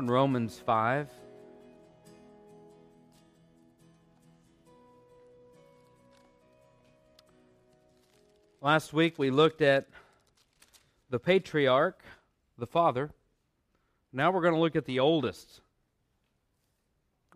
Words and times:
in 0.00 0.10
Romans 0.10 0.58
5. 0.64 1.10
Last 8.62 8.94
week 8.94 9.18
we 9.18 9.30
looked 9.30 9.60
at 9.60 9.88
the 11.10 11.18
patriarch, 11.18 12.02
the 12.56 12.66
father. 12.66 13.10
Now 14.10 14.30
we're 14.30 14.40
going 14.40 14.54
to 14.54 14.60
look 14.60 14.74
at 14.74 14.86
the 14.86 15.00
oldest, 15.00 15.60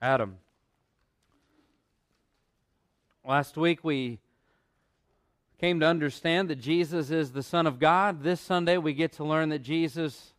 Adam. 0.00 0.38
Last 3.26 3.58
week 3.58 3.84
we 3.84 4.20
came 5.60 5.80
to 5.80 5.86
understand 5.86 6.48
that 6.48 6.60
Jesus 6.60 7.10
is 7.10 7.32
the 7.32 7.42
Son 7.42 7.66
of 7.66 7.78
God. 7.78 8.22
This 8.22 8.40
Sunday 8.40 8.78
we 8.78 8.94
get 8.94 9.12
to 9.12 9.24
learn 9.24 9.50
that 9.50 9.58
Jesus, 9.58 10.32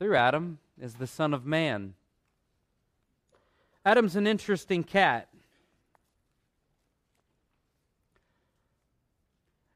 through 0.00 0.16
Adam, 0.16 0.58
is 0.80 0.94
the 0.94 1.06
Son 1.06 1.32
of 1.32 1.46
Man. 1.46 1.94
Adam's 3.84 4.16
an 4.16 4.26
interesting 4.26 4.82
cat. 4.82 5.28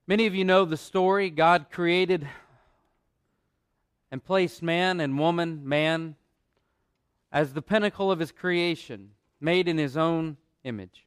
Many 0.06 0.26
of 0.26 0.34
you 0.34 0.44
know 0.44 0.64
the 0.64 0.76
story. 0.76 1.28
God 1.28 1.66
created 1.70 2.26
and 4.10 4.24
placed 4.24 4.62
man 4.62 5.00
and 5.00 5.18
woman, 5.18 5.68
man, 5.68 6.16
as 7.30 7.52
the 7.52 7.60
pinnacle 7.60 8.10
of 8.10 8.18
his 8.18 8.32
creation, 8.32 9.10
made 9.40 9.68
in 9.68 9.76
his 9.76 9.96
own 9.96 10.38
image. 10.64 11.04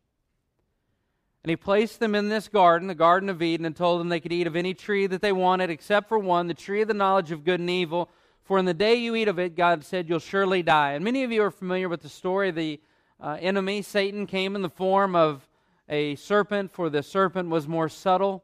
And 1.43 1.49
he 1.49 1.55
placed 1.55 1.99
them 1.99 2.13
in 2.13 2.29
this 2.29 2.47
garden, 2.47 2.87
the 2.87 2.93
Garden 2.93 3.27
of 3.27 3.41
Eden, 3.41 3.65
and 3.65 3.75
told 3.75 3.99
them 3.99 4.09
they 4.09 4.19
could 4.19 4.31
eat 4.31 4.45
of 4.45 4.55
any 4.55 4.75
tree 4.75 5.07
that 5.07 5.23
they 5.23 5.31
wanted 5.31 5.71
except 5.71 6.07
for 6.07 6.19
one, 6.19 6.45
the 6.45 6.53
tree 6.53 6.83
of 6.83 6.87
the 6.87 6.93
knowledge 6.93 7.31
of 7.31 7.43
good 7.43 7.59
and 7.59 7.69
evil. 7.69 8.11
For 8.51 8.59
in 8.59 8.65
the 8.65 8.73
day 8.73 8.95
you 8.95 9.15
eat 9.15 9.29
of 9.29 9.39
it, 9.39 9.55
God 9.55 9.85
said, 9.85 10.09
you'll 10.09 10.19
surely 10.19 10.61
die. 10.61 10.91
And 10.91 11.05
many 11.05 11.23
of 11.23 11.31
you 11.31 11.41
are 11.41 11.51
familiar 11.51 11.87
with 11.87 12.01
the 12.01 12.09
story. 12.09 12.51
The 12.51 12.81
uh, 13.17 13.37
enemy, 13.39 13.81
Satan, 13.81 14.27
came 14.27 14.57
in 14.57 14.61
the 14.61 14.67
form 14.67 15.15
of 15.15 15.47
a 15.87 16.15
serpent, 16.15 16.69
for 16.69 16.89
the 16.89 17.01
serpent 17.01 17.49
was 17.49 17.65
more 17.65 17.87
subtle 17.87 18.43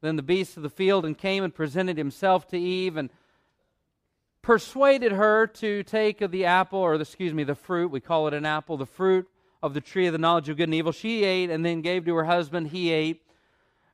than 0.00 0.16
the 0.16 0.24
beasts 0.24 0.56
of 0.56 0.64
the 0.64 0.70
field, 0.70 1.06
and 1.06 1.16
came 1.16 1.44
and 1.44 1.54
presented 1.54 1.96
himself 1.96 2.48
to 2.48 2.58
Eve 2.58 2.96
and 2.96 3.10
persuaded 4.42 5.12
her 5.12 5.46
to 5.46 5.84
take 5.84 6.20
of 6.20 6.32
the 6.32 6.46
apple, 6.46 6.80
or 6.80 6.98
the, 6.98 7.02
excuse 7.02 7.32
me, 7.32 7.44
the 7.44 7.54
fruit. 7.54 7.92
We 7.92 8.00
call 8.00 8.26
it 8.26 8.34
an 8.34 8.44
apple, 8.44 8.76
the 8.76 8.86
fruit 8.86 9.28
of 9.62 9.72
the 9.72 9.80
tree 9.80 10.08
of 10.08 10.12
the 10.12 10.18
knowledge 10.18 10.48
of 10.48 10.56
good 10.56 10.64
and 10.64 10.74
evil. 10.74 10.90
She 10.90 11.22
ate 11.22 11.48
and 11.48 11.64
then 11.64 11.80
gave 11.80 12.06
to 12.06 12.14
her 12.16 12.24
husband. 12.24 12.70
He 12.70 12.90
ate. 12.90 13.22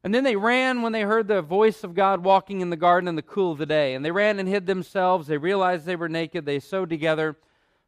And 0.03 0.15
then 0.15 0.25
they 0.25 0.37
ran 0.37 0.83
when 0.83 0.93
they 0.93 1.03
heard 1.03 1.29
the 1.29 1.43
voice 1.43 1.85
of 1.85 1.95
God 1.95 2.25
walking 2.25 2.61
in 2.61 2.71
the 2.71 2.77
garden 2.77 3.09
in 3.09 3.17
the 3.17 3.23
cool 3.23 3.53
of 3.53 3.59
the 3.59 3.67
day. 3.67 3.95
And 3.95 4.05
they 4.05 4.11
ran 4.11 4.39
and 4.39 4.49
hid 4.49 4.67
themselves. 4.67 5.27
They 5.27 5.37
realized 5.37 5.85
they 5.85 5.97
were 5.97 6.09
naked. 6.09 6.47
They 6.47 6.59
sewed 6.59 6.89
together 6.89 7.37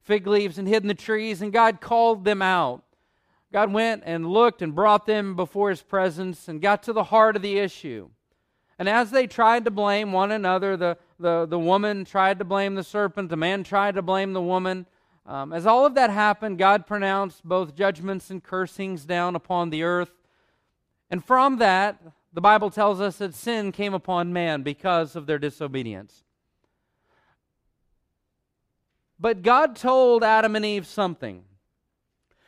fig 0.03 0.27
leaves 0.27 0.59
and 0.59 0.69
hid 0.69 0.83
in 0.83 0.89
the 0.89 0.95
trees, 0.95 1.43
and 1.43 1.53
God 1.53 1.81
called 1.81 2.25
them 2.25 2.43
out. 2.43 2.83
God 3.53 3.73
went 3.73 4.03
and 4.05 4.27
looked 4.27 4.63
and 4.63 4.75
brought 4.75 5.07
them 5.07 5.37
before 5.37 5.71
his 5.71 5.83
presence 5.83 6.49
and 6.49 6.61
got 6.61 6.83
to 6.85 6.93
the 6.93 7.05
heart 7.05 7.37
of 7.37 7.43
the 7.43 7.59
issue. 7.59 8.09
And 8.79 8.89
as 8.89 9.11
they 9.11 9.27
tried 9.27 9.65
to 9.67 9.71
blame 9.71 10.11
one 10.11 10.33
another, 10.33 10.77
the, 10.77 10.97
the, 11.21 11.47
the 11.47 11.59
woman 11.59 12.05
tried 12.05 12.39
to 12.39 12.45
blame 12.45 12.75
the 12.75 12.83
serpent, 12.83 13.29
the 13.29 13.37
man 13.37 13.63
tried 13.63 13.95
to 13.95 14.03
blame 14.03 14.33
the 14.33 14.43
woman. 14.43 14.87
Um, 15.27 15.53
as 15.53 15.67
all 15.67 15.87
of 15.87 15.95
that 15.95 16.11
happened, 16.11 16.59
God 16.59 16.87
pronounced 16.87 17.45
both 17.45 17.77
judgments 17.77 18.31
and 18.31 18.43
cursings 18.43 19.05
down 19.05 19.37
upon 19.37 19.71
the 19.71 19.83
earth. 19.85 20.11
And 21.13 21.25
from 21.25 21.59
that, 21.59 22.03
the 22.33 22.41
Bible 22.41 22.71
tells 22.71 23.00
us 23.00 23.19
that 23.19 23.34
sin 23.34 23.71
came 23.71 23.95
upon 23.95 24.33
man 24.33 24.62
because 24.62 25.15
of 25.15 25.27
their 25.27 25.39
disobedience. 25.39 26.25
But 29.21 29.43
God 29.43 29.77
told 29.77 30.25
Adam 30.25 30.56
and 30.56 30.65
Eve 30.65 30.87
something 30.87 31.45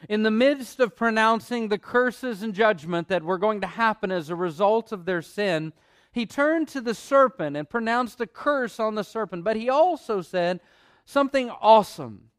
in 0.08 0.22
the 0.22 0.30
midst 0.30 0.80
of 0.80 0.96
pronouncing 0.96 1.68
the 1.68 1.78
curses 1.78 2.42
and 2.42 2.54
judgment 2.54 3.08
that 3.08 3.22
were 3.22 3.38
going 3.38 3.60
to 3.60 3.66
happen 3.66 4.10
as 4.10 4.28
a 4.28 4.36
result 4.36 4.92
of 4.92 5.04
their 5.04 5.22
sin, 5.22 5.72
he 6.12 6.26
turned 6.26 6.68
to 6.68 6.80
the 6.80 6.94
serpent 6.94 7.56
and 7.56 7.68
pronounced 7.68 8.20
a 8.20 8.26
curse 8.26 8.78
on 8.78 8.94
the 8.94 9.04
serpent. 9.04 9.44
But 9.44 9.56
he 9.56 9.68
also 9.68 10.20
said 10.20 10.60
something 11.04 11.50
awesome. 11.50 12.30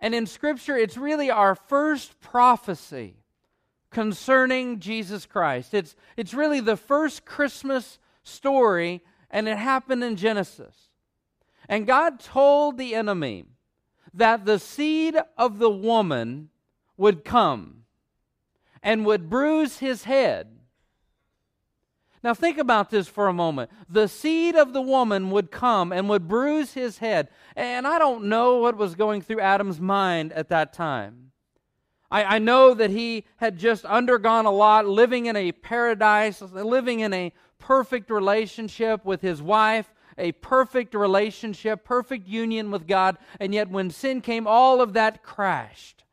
And 0.00 0.14
in 0.14 0.26
Scripture, 0.26 0.76
it's 0.76 0.96
really 0.96 1.30
our 1.30 1.54
first 1.54 2.20
prophecy 2.20 3.16
concerning 3.96 4.78
Jesus 4.78 5.24
Christ. 5.24 5.72
It's, 5.72 5.96
it's 6.18 6.34
really 6.34 6.60
the 6.60 6.76
first 6.76 7.24
Christmas 7.24 7.98
story, 8.22 9.02
and 9.30 9.48
it 9.48 9.56
happened 9.56 10.04
in 10.04 10.16
Genesis. 10.16 10.90
And 11.66 11.86
God 11.86 12.20
told 12.20 12.76
the 12.76 12.94
enemy 12.94 13.46
that 14.12 14.44
the 14.44 14.58
seed 14.58 15.16
of 15.38 15.58
the 15.58 15.70
woman 15.70 16.50
would 16.98 17.24
come 17.24 17.84
and 18.82 19.06
would 19.06 19.30
bruise 19.30 19.78
his 19.78 20.04
head. 20.04 20.48
Now, 22.22 22.34
think 22.34 22.58
about 22.58 22.90
this 22.90 23.08
for 23.08 23.28
a 23.28 23.32
moment. 23.32 23.70
The 23.88 24.08
seed 24.08 24.56
of 24.56 24.74
the 24.74 24.82
woman 24.82 25.30
would 25.30 25.50
come 25.50 25.90
and 25.90 26.06
would 26.10 26.28
bruise 26.28 26.74
his 26.74 26.98
head. 26.98 27.30
And 27.56 27.86
I 27.86 27.98
don't 27.98 28.24
know 28.24 28.58
what 28.58 28.76
was 28.76 28.94
going 28.94 29.22
through 29.22 29.40
Adam's 29.40 29.80
mind 29.80 30.34
at 30.34 30.50
that 30.50 30.74
time. 30.74 31.25
I, 32.10 32.36
I 32.36 32.38
know 32.38 32.74
that 32.74 32.90
he 32.90 33.24
had 33.38 33.58
just 33.58 33.84
undergone 33.84 34.46
a 34.46 34.50
lot, 34.50 34.86
living 34.86 35.26
in 35.26 35.36
a 35.36 35.52
paradise, 35.52 36.40
living 36.40 37.00
in 37.00 37.12
a 37.12 37.32
perfect 37.58 38.10
relationship 38.10 39.04
with 39.04 39.20
his 39.22 39.42
wife, 39.42 39.92
a 40.18 40.32
perfect 40.32 40.94
relationship, 40.94 41.84
perfect 41.84 42.26
union 42.28 42.70
with 42.70 42.86
God. 42.86 43.18
And 43.40 43.52
yet, 43.52 43.68
when 43.70 43.90
sin 43.90 44.20
came, 44.20 44.46
all 44.46 44.80
of 44.80 44.92
that 44.94 45.22
crashed. 45.22 46.04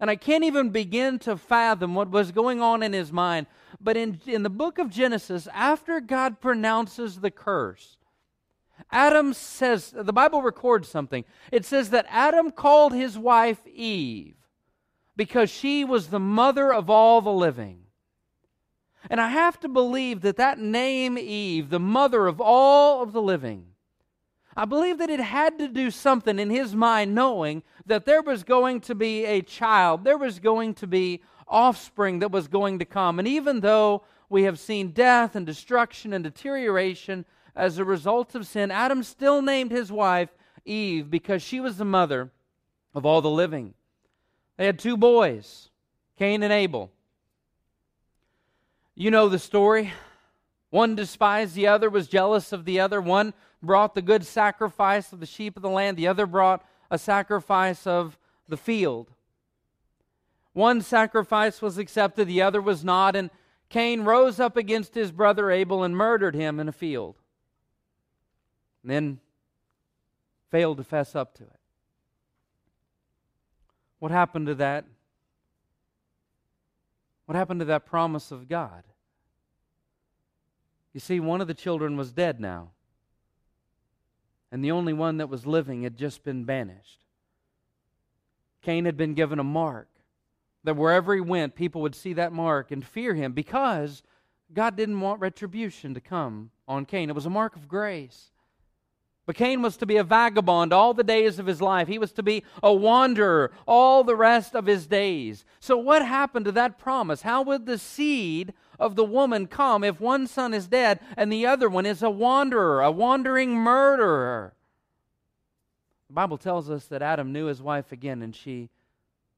And 0.00 0.10
I 0.10 0.16
can't 0.16 0.44
even 0.44 0.70
begin 0.70 1.18
to 1.20 1.36
fathom 1.36 1.94
what 1.94 2.10
was 2.10 2.32
going 2.32 2.60
on 2.60 2.82
in 2.82 2.92
his 2.92 3.12
mind. 3.12 3.46
But 3.80 3.96
in, 3.96 4.20
in 4.26 4.42
the 4.42 4.50
book 4.50 4.78
of 4.78 4.90
Genesis, 4.90 5.46
after 5.54 6.00
God 6.00 6.40
pronounces 6.40 7.20
the 7.20 7.30
curse, 7.30 7.98
Adam 8.90 9.34
says, 9.34 9.92
the 9.94 10.12
Bible 10.12 10.42
records 10.42 10.88
something. 10.88 11.24
It 11.52 11.66
says 11.66 11.90
that 11.90 12.06
Adam 12.08 12.50
called 12.50 12.94
his 12.94 13.18
wife 13.18 13.66
Eve 13.66 14.39
because 15.20 15.50
she 15.50 15.84
was 15.84 16.06
the 16.06 16.18
mother 16.18 16.72
of 16.72 16.88
all 16.88 17.20
the 17.20 17.30
living. 17.30 17.82
And 19.10 19.20
I 19.20 19.28
have 19.28 19.60
to 19.60 19.68
believe 19.68 20.22
that 20.22 20.38
that 20.38 20.58
name 20.58 21.18
Eve, 21.18 21.68
the 21.68 21.78
mother 21.78 22.26
of 22.26 22.40
all 22.40 23.02
of 23.02 23.12
the 23.12 23.20
living, 23.20 23.66
I 24.56 24.64
believe 24.64 24.96
that 24.96 25.10
it 25.10 25.20
had 25.20 25.58
to 25.58 25.68
do 25.68 25.90
something 25.90 26.38
in 26.38 26.48
his 26.48 26.74
mind, 26.74 27.14
knowing 27.14 27.62
that 27.84 28.06
there 28.06 28.22
was 28.22 28.44
going 28.44 28.80
to 28.80 28.94
be 28.94 29.26
a 29.26 29.42
child, 29.42 30.04
there 30.04 30.16
was 30.16 30.38
going 30.38 30.72
to 30.76 30.86
be 30.86 31.20
offspring 31.46 32.20
that 32.20 32.32
was 32.32 32.48
going 32.48 32.78
to 32.78 32.86
come. 32.86 33.18
And 33.18 33.28
even 33.28 33.60
though 33.60 34.04
we 34.30 34.44
have 34.44 34.58
seen 34.58 34.92
death 34.92 35.36
and 35.36 35.44
destruction 35.44 36.14
and 36.14 36.24
deterioration 36.24 37.26
as 37.54 37.76
a 37.76 37.84
result 37.84 38.34
of 38.34 38.46
sin, 38.46 38.70
Adam 38.70 39.02
still 39.02 39.42
named 39.42 39.70
his 39.70 39.92
wife 39.92 40.30
Eve 40.64 41.10
because 41.10 41.42
she 41.42 41.60
was 41.60 41.76
the 41.76 41.84
mother 41.84 42.30
of 42.94 43.04
all 43.04 43.20
the 43.20 43.28
living. 43.28 43.74
They 44.60 44.66
had 44.66 44.78
two 44.78 44.98
boys, 44.98 45.70
Cain 46.18 46.42
and 46.42 46.52
Abel. 46.52 46.90
You 48.94 49.10
know 49.10 49.26
the 49.30 49.38
story. 49.38 49.94
One 50.68 50.94
despised 50.94 51.54
the 51.54 51.66
other, 51.66 51.88
was 51.88 52.06
jealous 52.08 52.52
of 52.52 52.66
the 52.66 52.78
other. 52.78 53.00
One 53.00 53.32
brought 53.62 53.94
the 53.94 54.02
good 54.02 54.26
sacrifice 54.26 55.14
of 55.14 55.20
the 55.20 55.24
sheep 55.24 55.56
of 55.56 55.62
the 55.62 55.70
land, 55.70 55.96
the 55.96 56.08
other 56.08 56.26
brought 56.26 56.62
a 56.90 56.98
sacrifice 56.98 57.86
of 57.86 58.18
the 58.50 58.58
field. 58.58 59.10
One 60.52 60.82
sacrifice 60.82 61.62
was 61.62 61.78
accepted, 61.78 62.28
the 62.28 62.42
other 62.42 62.60
was 62.60 62.84
not, 62.84 63.16
and 63.16 63.30
Cain 63.70 64.02
rose 64.02 64.38
up 64.38 64.58
against 64.58 64.94
his 64.94 65.10
brother 65.10 65.50
Abel 65.50 65.82
and 65.82 65.96
murdered 65.96 66.34
him 66.34 66.60
in 66.60 66.68
a 66.68 66.72
field. 66.72 67.16
And 68.82 68.90
then 68.90 69.20
failed 70.50 70.76
to 70.76 70.84
fess 70.84 71.16
up 71.16 71.32
to 71.36 71.44
it. 71.44 71.59
What 74.00 74.10
happened 74.10 74.48
to 74.48 74.56
that? 74.56 74.84
What 77.26 77.36
happened 77.36 77.60
to 77.60 77.66
that 77.66 77.86
promise 77.86 78.32
of 78.32 78.48
God? 78.48 78.82
You 80.92 80.98
see, 80.98 81.20
one 81.20 81.40
of 81.40 81.46
the 81.46 81.54
children 81.54 81.96
was 81.96 82.10
dead 82.10 82.40
now 82.40 82.70
and 84.52 84.64
the 84.64 84.72
only 84.72 84.92
one 84.92 85.18
that 85.18 85.28
was 85.28 85.46
living 85.46 85.82
had 85.82 85.96
just 85.96 86.24
been 86.24 86.44
banished. 86.44 87.04
Cain 88.62 88.84
had 88.84 88.96
been 88.96 89.14
given 89.14 89.38
a 89.38 89.44
mark 89.44 89.88
that 90.64 90.76
wherever 90.76 91.14
he 91.14 91.20
went, 91.20 91.54
people 91.54 91.80
would 91.80 91.94
see 91.94 92.12
that 92.14 92.32
mark 92.32 92.70
and 92.70 92.84
fear 92.84 93.14
him 93.14 93.32
because 93.32 94.02
God 94.52 94.76
didn't 94.76 95.00
want 95.00 95.20
retribution 95.20 95.94
to 95.94 96.00
come 96.00 96.50
on 96.66 96.84
Cain. 96.84 97.08
It 97.08 97.14
was 97.14 97.26
a 97.26 97.30
mark 97.30 97.56
of 97.56 97.68
grace. 97.68 98.32
But 99.30 99.36
Cain 99.36 99.62
was 99.62 99.76
to 99.76 99.86
be 99.86 99.96
a 99.96 100.02
vagabond 100.02 100.72
all 100.72 100.92
the 100.92 101.04
days 101.04 101.38
of 101.38 101.46
his 101.46 101.62
life. 101.62 101.86
He 101.86 102.00
was 102.00 102.10
to 102.14 102.22
be 102.24 102.42
a 102.64 102.74
wanderer 102.74 103.52
all 103.64 104.02
the 104.02 104.16
rest 104.16 104.56
of 104.56 104.66
his 104.66 104.88
days. 104.88 105.44
So, 105.60 105.76
what 105.76 106.04
happened 106.04 106.46
to 106.46 106.50
that 106.50 106.78
promise? 106.78 107.22
How 107.22 107.40
would 107.42 107.64
the 107.64 107.78
seed 107.78 108.52
of 108.80 108.96
the 108.96 109.04
woman 109.04 109.46
come 109.46 109.84
if 109.84 110.00
one 110.00 110.26
son 110.26 110.52
is 110.52 110.66
dead 110.66 110.98
and 111.16 111.32
the 111.32 111.46
other 111.46 111.68
one 111.68 111.86
is 111.86 112.02
a 112.02 112.10
wanderer, 112.10 112.82
a 112.82 112.90
wandering 112.90 113.54
murderer? 113.54 114.52
The 116.08 116.14
Bible 116.14 116.36
tells 116.36 116.68
us 116.68 116.86
that 116.86 117.00
Adam 117.00 117.32
knew 117.32 117.46
his 117.46 117.62
wife 117.62 117.92
again 117.92 118.22
and 118.22 118.34
she 118.34 118.68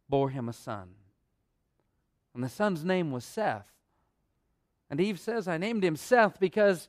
bore 0.09 0.31
him 0.31 0.49
a 0.49 0.55
son. 0.55 0.89
And 2.33 2.43
the 2.43 2.49
son's 2.49 2.83
name 2.83 3.11
was 3.11 3.27
Seth. 3.27 3.69
And 4.89 5.03
Eve 5.03 5.21
says, 5.21 5.47
I 5.47 5.59
named 5.59 5.85
him 5.85 5.97
Seth 5.97 6.41
because 6.41 6.89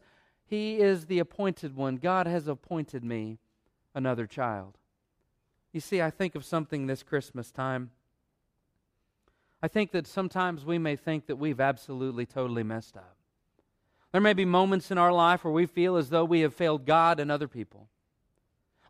he 0.53 0.77
is 0.77 1.07
the 1.07 1.17
appointed 1.17 1.75
one. 1.75 1.95
God 1.97 2.27
has 2.27 2.47
appointed 2.47 3.03
me 3.03 3.39
another 3.95 4.27
child. 4.27 4.77
You 5.71 5.79
see, 5.79 6.00
I 6.00 6.11
think 6.11 6.35
of 6.35 6.45
something 6.45 6.85
this 6.85 7.01
Christmas 7.01 7.51
time. 7.51 7.89
I 9.63 9.67
think 9.67 9.91
that 9.91 10.05
sometimes 10.05 10.63
we 10.63 10.77
may 10.77 10.95
think 10.95 11.25
that 11.25 11.38
we've 11.38 11.59
absolutely, 11.59 12.27
totally 12.27 12.61
messed 12.61 12.95
up. 12.95 13.15
There 14.11 14.21
may 14.21 14.33
be 14.33 14.45
moments 14.45 14.91
in 14.91 15.00
our 15.00 15.11
life 15.11 15.44
where 15.44 15.53
we 15.53 15.65
feel 15.65 15.95
as 15.95 16.09
though 16.09 16.25
we 16.25 16.41
have 16.41 16.53
failed 16.53 16.85
God 16.85 17.19
and 17.19 17.31
other 17.31 17.47
people. 17.47 17.88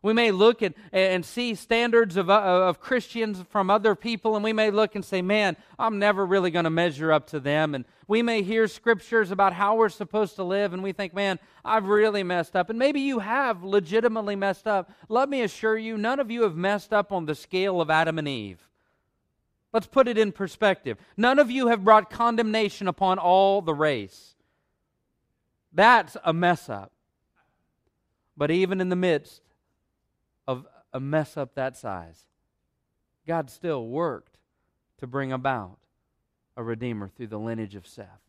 We 0.04 0.12
may 0.12 0.32
look 0.32 0.62
at, 0.62 0.74
and 0.92 1.24
see 1.24 1.54
standards 1.54 2.18
of, 2.18 2.28
uh, 2.28 2.34
of 2.34 2.78
Christians 2.78 3.42
from 3.48 3.70
other 3.70 3.94
people, 3.94 4.36
and 4.36 4.44
we 4.44 4.52
may 4.52 4.70
look 4.70 4.94
and 4.94 5.02
say, 5.02 5.22
Man, 5.22 5.56
I'm 5.78 5.98
never 5.98 6.26
really 6.26 6.50
going 6.50 6.64
to 6.64 6.70
measure 6.70 7.10
up 7.10 7.26
to 7.28 7.40
them. 7.40 7.74
And 7.74 7.86
we 8.06 8.20
may 8.20 8.42
hear 8.42 8.68
scriptures 8.68 9.30
about 9.30 9.54
how 9.54 9.76
we're 9.76 9.88
supposed 9.88 10.36
to 10.36 10.44
live, 10.44 10.74
and 10.74 10.82
we 10.82 10.92
think, 10.92 11.14
Man, 11.14 11.38
I've 11.64 11.86
really 11.86 12.22
messed 12.22 12.54
up. 12.54 12.68
And 12.68 12.78
maybe 12.78 13.00
you 13.00 13.20
have 13.20 13.64
legitimately 13.64 14.36
messed 14.36 14.66
up. 14.66 14.92
Let 15.08 15.30
me 15.30 15.40
assure 15.40 15.78
you, 15.78 15.96
none 15.96 16.20
of 16.20 16.30
you 16.30 16.42
have 16.42 16.54
messed 16.54 16.92
up 16.92 17.10
on 17.10 17.24
the 17.24 17.34
scale 17.34 17.80
of 17.80 17.88
Adam 17.88 18.18
and 18.18 18.28
Eve. 18.28 18.60
Let's 19.72 19.86
put 19.86 20.06
it 20.06 20.18
in 20.18 20.32
perspective. 20.32 20.98
None 21.16 21.38
of 21.38 21.50
you 21.50 21.68
have 21.68 21.82
brought 21.82 22.10
condemnation 22.10 22.88
upon 22.88 23.18
all 23.18 23.62
the 23.62 23.72
race. 23.72 24.34
That's 25.72 26.14
a 26.22 26.34
mess 26.34 26.68
up. 26.68 26.92
But 28.36 28.50
even 28.50 28.82
in 28.82 28.90
the 28.90 28.96
midst 28.96 29.40
a 30.94 31.00
mess 31.00 31.36
up 31.36 31.54
that 31.56 31.76
size, 31.76 32.24
God 33.26 33.50
still 33.50 33.86
worked 33.86 34.38
to 34.98 35.06
bring 35.06 35.32
about 35.32 35.78
a 36.56 36.62
Redeemer 36.62 37.08
through 37.08 37.26
the 37.26 37.38
lineage 37.38 37.74
of 37.74 37.86
Seth. 37.86 38.20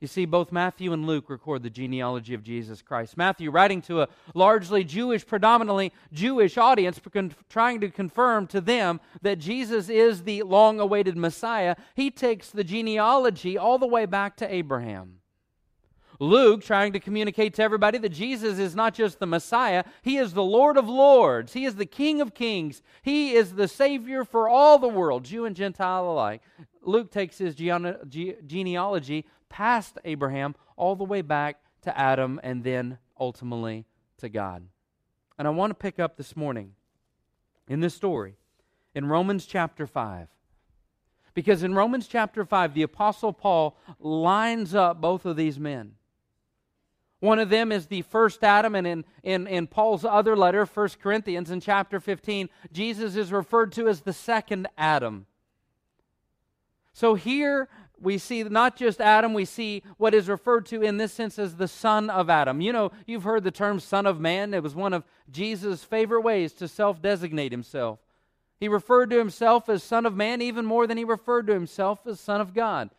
You 0.00 0.06
see, 0.06 0.26
both 0.26 0.52
Matthew 0.52 0.92
and 0.92 1.06
Luke 1.06 1.30
record 1.30 1.62
the 1.62 1.70
genealogy 1.70 2.34
of 2.34 2.42
Jesus 2.42 2.82
Christ. 2.82 3.16
Matthew, 3.16 3.50
writing 3.50 3.80
to 3.82 4.02
a 4.02 4.08
largely 4.34 4.84
Jewish, 4.84 5.26
predominantly 5.26 5.90
Jewish 6.12 6.58
audience, 6.58 7.00
trying 7.48 7.80
to 7.80 7.88
confirm 7.88 8.46
to 8.48 8.60
them 8.60 9.00
that 9.22 9.38
Jesus 9.38 9.88
is 9.88 10.22
the 10.22 10.42
long 10.42 10.80
awaited 10.80 11.16
Messiah, 11.16 11.76
he 11.94 12.10
takes 12.10 12.50
the 12.50 12.62
genealogy 12.62 13.56
all 13.56 13.78
the 13.78 13.86
way 13.86 14.04
back 14.04 14.36
to 14.36 14.54
Abraham. 14.54 15.20
Luke 16.18 16.62
trying 16.62 16.92
to 16.92 17.00
communicate 17.00 17.54
to 17.54 17.62
everybody 17.62 17.98
that 17.98 18.10
Jesus 18.10 18.58
is 18.58 18.74
not 18.74 18.94
just 18.94 19.18
the 19.18 19.26
Messiah, 19.26 19.84
he 20.02 20.16
is 20.16 20.32
the 20.32 20.42
Lord 20.42 20.76
of 20.76 20.88
Lords, 20.88 21.52
he 21.52 21.64
is 21.64 21.76
the 21.76 21.86
King 21.86 22.20
of 22.20 22.34
Kings, 22.34 22.82
he 23.02 23.34
is 23.34 23.54
the 23.54 23.68
Savior 23.68 24.24
for 24.24 24.48
all 24.48 24.78
the 24.78 24.88
world, 24.88 25.24
Jew 25.24 25.44
and 25.44 25.54
Gentile 25.56 26.08
alike. 26.10 26.42
Luke 26.82 27.10
takes 27.10 27.38
his 27.38 27.54
genealogy 27.54 29.26
past 29.48 29.98
Abraham 30.04 30.54
all 30.76 30.96
the 30.96 31.04
way 31.04 31.22
back 31.22 31.60
to 31.82 31.98
Adam 31.98 32.40
and 32.42 32.64
then 32.64 32.98
ultimately 33.18 33.84
to 34.18 34.28
God. 34.28 34.66
And 35.38 35.46
I 35.46 35.50
want 35.50 35.70
to 35.70 35.74
pick 35.74 35.98
up 35.98 36.16
this 36.16 36.36
morning 36.36 36.72
in 37.68 37.80
this 37.80 37.94
story 37.94 38.36
in 38.94 39.06
Romans 39.06 39.44
chapter 39.44 39.86
5. 39.86 40.28
Because 41.34 41.62
in 41.62 41.74
Romans 41.74 42.06
chapter 42.08 42.46
5, 42.46 42.72
the 42.72 42.82
Apostle 42.82 43.34
Paul 43.34 43.76
lines 43.98 44.74
up 44.74 45.02
both 45.02 45.26
of 45.26 45.36
these 45.36 45.60
men. 45.60 45.92
One 47.26 47.40
of 47.40 47.50
them 47.50 47.72
is 47.72 47.88
the 47.88 48.02
first 48.02 48.44
Adam, 48.44 48.76
and 48.76 48.86
in, 48.86 49.04
in, 49.24 49.48
in 49.48 49.66
Paul's 49.66 50.04
other 50.04 50.36
letter, 50.36 50.64
1 50.64 50.88
Corinthians, 51.02 51.50
in 51.50 51.60
chapter 51.60 51.98
15, 51.98 52.48
Jesus 52.70 53.16
is 53.16 53.32
referred 53.32 53.72
to 53.72 53.88
as 53.88 54.02
the 54.02 54.12
second 54.12 54.68
Adam. 54.78 55.26
So 56.92 57.16
here 57.16 57.68
we 58.00 58.18
see 58.18 58.44
not 58.44 58.76
just 58.76 59.00
Adam, 59.00 59.34
we 59.34 59.44
see 59.44 59.82
what 59.96 60.14
is 60.14 60.28
referred 60.28 60.66
to 60.66 60.82
in 60.82 60.98
this 60.98 61.12
sense 61.12 61.36
as 61.36 61.56
the 61.56 61.66
son 61.66 62.10
of 62.10 62.30
Adam. 62.30 62.60
You 62.60 62.72
know, 62.72 62.92
you've 63.08 63.24
heard 63.24 63.42
the 63.42 63.50
term 63.50 63.80
son 63.80 64.06
of 64.06 64.20
man. 64.20 64.54
It 64.54 64.62
was 64.62 64.76
one 64.76 64.92
of 64.92 65.02
Jesus' 65.28 65.82
favorite 65.82 66.20
ways 66.20 66.52
to 66.52 66.68
self 66.68 67.02
designate 67.02 67.50
himself. 67.50 67.98
He 68.60 68.68
referred 68.68 69.10
to 69.10 69.18
himself 69.18 69.68
as 69.68 69.82
son 69.82 70.06
of 70.06 70.14
man 70.14 70.40
even 70.40 70.64
more 70.64 70.86
than 70.86 70.96
he 70.96 71.02
referred 71.02 71.48
to 71.48 71.54
himself 71.54 72.06
as 72.06 72.20
son 72.20 72.40
of 72.40 72.54
God. 72.54 72.90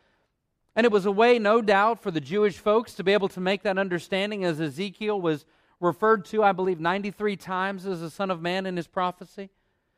And 0.77 0.85
it 0.85 0.91
was 0.91 1.07
a 1.07 1.11
way, 1.11 1.39
no 1.39 1.59
doubt, 1.59 2.03
for 2.03 2.11
the 2.11 2.21
Jewish 2.21 2.59
folks 2.59 2.93
to 2.93 3.03
be 3.03 3.11
able 3.11 3.29
to 3.29 3.41
make 3.41 3.63
that 3.63 3.79
understanding 3.79 4.43
as 4.43 4.61
Ezekiel 4.61 5.19
was 5.19 5.43
referred 5.79 6.23
to, 6.25 6.43
I 6.43 6.51
believe, 6.51 6.79
93 6.79 7.35
times 7.35 7.87
as 7.87 8.01
the 8.01 8.11
Son 8.11 8.29
of 8.29 8.43
Man 8.43 8.67
in 8.67 8.77
his 8.77 8.85
prophecy. 8.85 9.49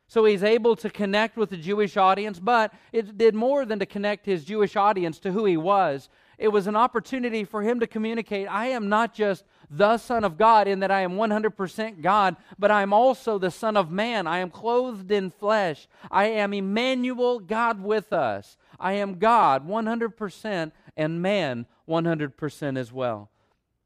So 0.08 0.24
he's 0.24 0.42
able 0.42 0.76
to 0.76 0.88
connect 0.88 1.36
with 1.36 1.50
the 1.50 1.58
Jewish 1.58 1.98
audience, 1.98 2.40
but 2.40 2.72
it 2.92 3.18
did 3.18 3.34
more 3.34 3.66
than 3.66 3.78
to 3.78 3.84
connect 3.84 4.24
his 4.24 4.42
Jewish 4.42 4.74
audience 4.74 5.18
to 5.18 5.32
who 5.32 5.44
he 5.44 5.58
was. 5.58 6.08
It 6.38 6.48
was 6.48 6.66
an 6.66 6.76
opportunity 6.76 7.44
for 7.44 7.60
him 7.60 7.80
to 7.80 7.86
communicate 7.86 8.48
I 8.48 8.68
am 8.68 8.88
not 8.88 9.12
just 9.12 9.44
the 9.70 9.98
Son 9.98 10.24
of 10.24 10.36
God 10.36 10.66
in 10.66 10.80
that 10.80 10.90
I 10.90 11.02
am 11.02 11.12
100% 11.12 12.02
God, 12.02 12.36
but 12.58 12.72
I 12.72 12.82
am 12.82 12.92
also 12.92 13.38
the 13.38 13.52
Son 13.52 13.76
of 13.76 13.90
Man. 13.90 14.26
I 14.26 14.38
am 14.38 14.50
clothed 14.50 15.10
in 15.12 15.30
flesh. 15.30 15.86
I 16.10 16.26
am 16.26 16.52
Emmanuel, 16.52 17.38
God 17.38 17.82
with 17.82 18.12
us. 18.12 18.56
I 18.80 18.94
am 18.94 19.18
God 19.18 19.68
100% 19.68 20.72
and 20.96 21.22
man 21.22 21.66
100% 21.88 22.78
as 22.78 22.92
well. 22.92 23.30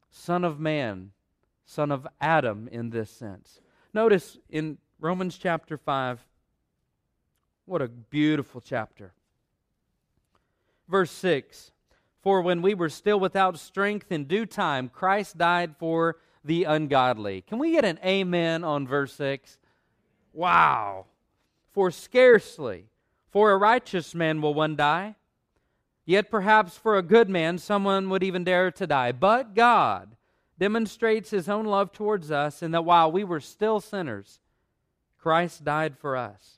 Son 0.09 0.43
of 0.43 0.59
man, 0.59 1.11
son 1.65 1.91
of 1.91 2.07
Adam 2.19 2.67
in 2.71 2.89
this 2.89 3.11
sense. 3.11 3.59
Notice 3.93 4.37
in 4.49 4.77
Romans 4.99 5.37
chapter 5.37 5.77
5, 5.77 6.25
what 7.65 7.81
a 7.81 7.87
beautiful 7.87 8.61
chapter. 8.61 9.13
Verse 10.87 11.11
6 11.11 11.71
For 12.25 12.41
when 12.41 12.63
we 12.63 12.73
were 12.73 12.89
still 12.89 13.19
without 13.19 13.59
strength 13.59 14.11
in 14.11 14.23
due 14.23 14.47
time, 14.47 14.89
Christ 14.89 15.37
died 15.37 15.75
for 15.77 16.17
the 16.43 16.63
ungodly. 16.63 17.41
Can 17.41 17.59
we 17.59 17.73
get 17.73 17.85
an 17.85 17.99
amen 18.03 18.63
on 18.63 18.87
verse 18.87 19.13
6? 19.13 19.59
Wow. 20.33 21.05
For 21.71 21.91
scarcely 21.91 22.85
for 23.29 23.51
a 23.51 23.57
righteous 23.57 24.15
man 24.15 24.41
will 24.41 24.55
one 24.55 24.75
die. 24.75 25.17
Yet 26.03 26.31
perhaps 26.31 26.75
for 26.75 26.97
a 26.97 27.03
good 27.03 27.29
man 27.29 27.59
someone 27.59 28.09
would 28.09 28.23
even 28.23 28.43
dare 28.43 28.71
to 28.71 28.87
die. 28.87 29.11
But 29.11 29.53
God 29.53 30.15
demonstrates 30.57 31.29
his 31.29 31.47
own 31.47 31.65
love 31.65 31.91
towards 31.91 32.31
us 32.31 32.63
in 32.63 32.71
that 32.71 32.85
while 32.85 33.11
we 33.11 33.23
were 33.23 33.39
still 33.39 33.79
sinners, 33.79 34.39
Christ 35.19 35.63
died 35.63 35.95
for 35.95 36.17
us. 36.17 36.57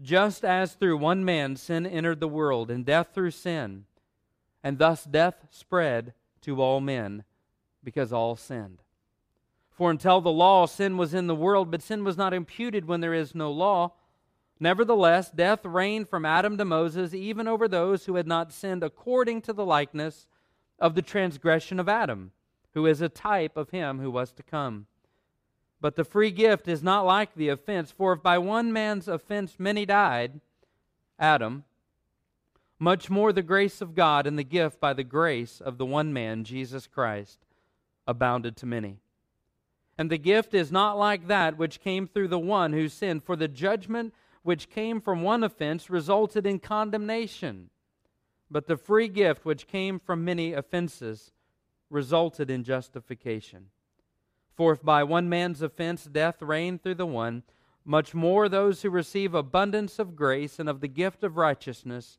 just 0.00 0.44
as 0.44 0.74
through 0.74 0.96
one 0.98 1.24
man 1.24 1.56
sin 1.56 1.86
entered 1.86 2.20
the 2.20 2.28
world, 2.28 2.70
and 2.70 2.84
death 2.84 3.08
through 3.14 3.30
sin, 3.30 3.84
and 4.62 4.78
thus 4.78 5.04
death 5.04 5.46
spread 5.50 6.12
to 6.42 6.60
all 6.60 6.80
men, 6.80 7.24
because 7.82 8.12
all 8.12 8.36
sinned. 8.36 8.82
For 9.70 9.90
until 9.90 10.20
the 10.20 10.32
law, 10.32 10.66
sin 10.66 10.96
was 10.96 11.12
in 11.12 11.26
the 11.26 11.34
world, 11.34 11.70
but 11.70 11.82
sin 11.82 12.02
was 12.02 12.16
not 12.16 12.32
imputed 12.32 12.86
when 12.86 13.00
there 13.00 13.14
is 13.14 13.34
no 13.34 13.50
law. 13.52 13.92
Nevertheless, 14.58 15.30
death 15.30 15.64
reigned 15.64 16.08
from 16.08 16.24
Adam 16.24 16.56
to 16.56 16.64
Moses, 16.64 17.12
even 17.12 17.46
over 17.46 17.68
those 17.68 18.06
who 18.06 18.16
had 18.16 18.26
not 18.26 18.52
sinned 18.52 18.82
according 18.82 19.42
to 19.42 19.52
the 19.52 19.66
likeness 19.66 20.26
of 20.78 20.94
the 20.94 21.02
transgression 21.02 21.78
of 21.78 21.88
Adam, 21.88 22.32
who 22.72 22.86
is 22.86 23.00
a 23.02 23.08
type 23.08 23.56
of 23.56 23.70
him 23.70 23.98
who 23.98 24.10
was 24.10 24.32
to 24.32 24.42
come. 24.42 24.86
But 25.80 25.96
the 25.96 26.04
free 26.04 26.30
gift 26.30 26.68
is 26.68 26.82
not 26.82 27.06
like 27.06 27.34
the 27.34 27.48
offense, 27.48 27.90
for 27.90 28.12
if 28.14 28.22
by 28.22 28.38
one 28.38 28.72
man's 28.72 29.08
offense 29.08 29.56
many 29.58 29.84
died, 29.84 30.40
Adam, 31.18 31.64
much 32.78 33.08
more 33.08 33.32
the 33.32 33.42
grace 33.42 33.80
of 33.80 33.94
God 33.94 34.26
and 34.26 34.38
the 34.38 34.44
gift 34.44 34.80
by 34.80 34.92
the 34.92 35.04
grace 35.04 35.60
of 35.60 35.78
the 35.78 35.86
one 35.86 36.12
man, 36.12 36.44
Jesus 36.44 36.86
Christ, 36.86 37.38
abounded 38.06 38.56
to 38.58 38.66
many. 38.66 38.98
And 39.98 40.10
the 40.10 40.18
gift 40.18 40.52
is 40.52 40.70
not 40.70 40.98
like 40.98 41.26
that 41.28 41.56
which 41.56 41.80
came 41.80 42.06
through 42.06 42.28
the 42.28 42.38
one 42.38 42.72
who 42.72 42.88
sinned, 42.88 43.24
for 43.24 43.36
the 43.36 43.48
judgment 43.48 44.12
which 44.42 44.68
came 44.68 45.00
from 45.00 45.22
one 45.22 45.42
offense 45.42 45.90
resulted 45.90 46.46
in 46.46 46.58
condemnation. 46.58 47.70
But 48.50 48.66
the 48.66 48.76
free 48.76 49.08
gift 49.08 49.44
which 49.44 49.66
came 49.66 49.98
from 49.98 50.24
many 50.24 50.52
offenses 50.52 51.32
resulted 51.90 52.50
in 52.50 52.62
justification. 52.62 53.66
For 54.56 54.72
if 54.72 54.82
by 54.82 55.04
one 55.04 55.28
man's 55.28 55.60
offense 55.60 56.04
death 56.04 56.40
reigned 56.40 56.82
through 56.82 56.94
the 56.94 57.06
one, 57.06 57.42
much 57.84 58.14
more 58.14 58.48
those 58.48 58.82
who 58.82 58.90
receive 58.90 59.34
abundance 59.34 59.98
of 59.98 60.16
grace 60.16 60.58
and 60.58 60.68
of 60.68 60.80
the 60.80 60.88
gift 60.88 61.22
of 61.22 61.36
righteousness 61.36 62.18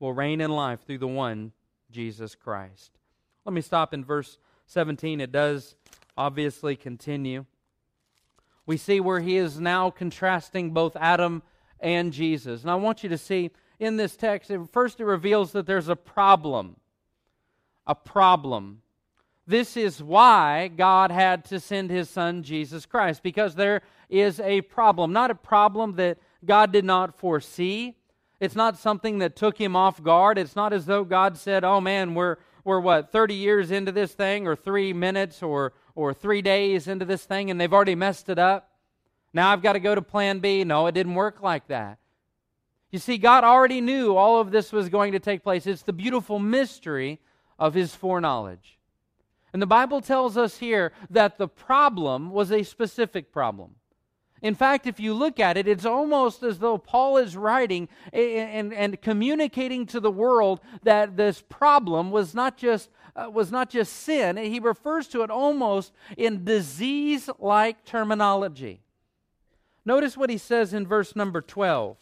will 0.00 0.12
reign 0.12 0.40
in 0.40 0.50
life 0.50 0.80
through 0.84 0.98
the 0.98 1.06
one, 1.06 1.52
Jesus 1.90 2.34
Christ. 2.34 2.98
Let 3.44 3.52
me 3.52 3.60
stop 3.60 3.94
in 3.94 4.04
verse 4.04 4.38
17. 4.66 5.20
It 5.20 5.30
does 5.30 5.76
obviously 6.16 6.74
continue. 6.74 7.44
We 8.66 8.76
see 8.76 8.98
where 8.98 9.20
he 9.20 9.36
is 9.36 9.60
now 9.60 9.90
contrasting 9.90 10.70
both 10.70 10.96
Adam 10.96 11.42
and 11.78 12.12
Jesus. 12.12 12.62
And 12.62 12.70
I 12.70 12.76
want 12.76 13.02
you 13.02 13.10
to 13.10 13.18
see 13.18 13.50
in 13.78 13.98
this 13.98 14.16
text, 14.16 14.50
first 14.72 15.00
it 15.00 15.04
reveals 15.04 15.52
that 15.52 15.66
there's 15.66 15.88
a 15.88 15.96
problem. 15.96 16.76
A 17.86 17.94
problem. 17.94 18.80
This 19.46 19.76
is 19.76 20.02
why 20.02 20.68
God 20.68 21.10
had 21.10 21.44
to 21.46 21.60
send 21.60 21.90
his 21.90 22.08
son 22.08 22.42
Jesus 22.42 22.86
Christ, 22.86 23.22
because 23.22 23.54
there 23.54 23.82
is 24.08 24.40
a 24.40 24.62
problem. 24.62 25.12
Not 25.12 25.30
a 25.30 25.34
problem 25.34 25.96
that 25.96 26.18
God 26.44 26.72
did 26.72 26.84
not 26.84 27.18
foresee. 27.18 27.96
It's 28.40 28.56
not 28.56 28.78
something 28.78 29.18
that 29.18 29.36
took 29.36 29.58
him 29.58 29.76
off 29.76 30.02
guard. 30.02 30.38
It's 30.38 30.56
not 30.56 30.72
as 30.72 30.86
though 30.86 31.04
God 31.04 31.36
said, 31.36 31.64
oh 31.64 31.80
man, 31.80 32.14
we're, 32.14 32.36
we're 32.64 32.80
what, 32.80 33.12
30 33.12 33.34
years 33.34 33.70
into 33.70 33.92
this 33.92 34.12
thing, 34.12 34.46
or 34.46 34.56
three 34.56 34.92
minutes, 34.92 35.42
or, 35.42 35.72
or 35.94 36.14
three 36.14 36.42
days 36.42 36.88
into 36.88 37.04
this 37.04 37.24
thing, 37.24 37.50
and 37.50 37.60
they've 37.60 37.72
already 37.72 37.94
messed 37.94 38.28
it 38.28 38.38
up. 38.38 38.70
Now 39.34 39.50
I've 39.50 39.62
got 39.62 39.74
to 39.74 39.80
go 39.80 39.94
to 39.94 40.02
plan 40.02 40.38
B. 40.38 40.64
No, 40.64 40.86
it 40.86 40.92
didn't 40.92 41.14
work 41.14 41.42
like 41.42 41.66
that. 41.68 41.98
You 42.90 42.98
see, 42.98 43.18
God 43.18 43.42
already 43.42 43.80
knew 43.80 44.16
all 44.16 44.40
of 44.40 44.52
this 44.52 44.72
was 44.72 44.88
going 44.88 45.12
to 45.12 45.18
take 45.18 45.42
place. 45.42 45.66
It's 45.66 45.82
the 45.82 45.92
beautiful 45.92 46.38
mystery 46.38 47.20
of 47.58 47.74
his 47.74 47.94
foreknowledge. 47.94 48.78
And 49.54 49.62
the 49.62 49.66
Bible 49.66 50.00
tells 50.00 50.36
us 50.36 50.58
here 50.58 50.92
that 51.08 51.38
the 51.38 51.46
problem 51.46 52.32
was 52.32 52.50
a 52.50 52.64
specific 52.64 53.32
problem. 53.32 53.76
In 54.42 54.56
fact, 54.56 54.84
if 54.84 54.98
you 54.98 55.14
look 55.14 55.38
at 55.38 55.56
it, 55.56 55.68
it's 55.68 55.86
almost 55.86 56.42
as 56.42 56.58
though 56.58 56.76
Paul 56.76 57.18
is 57.18 57.36
writing 57.36 57.88
and, 58.12 58.74
and 58.74 59.00
communicating 59.00 59.86
to 59.86 60.00
the 60.00 60.10
world 60.10 60.60
that 60.82 61.16
this 61.16 61.40
problem 61.48 62.10
was 62.10 62.34
not 62.34 62.58
just 62.58 62.90
uh, 63.16 63.30
was 63.30 63.52
not 63.52 63.70
just 63.70 63.92
sin. 63.92 64.36
He 64.36 64.58
refers 64.58 65.06
to 65.08 65.22
it 65.22 65.30
almost 65.30 65.92
in 66.16 66.44
disease-like 66.44 67.84
terminology. 67.84 68.80
Notice 69.84 70.16
what 70.16 70.30
he 70.30 70.38
says 70.38 70.74
in 70.74 70.84
verse 70.84 71.14
number 71.14 71.40
12. 71.40 71.96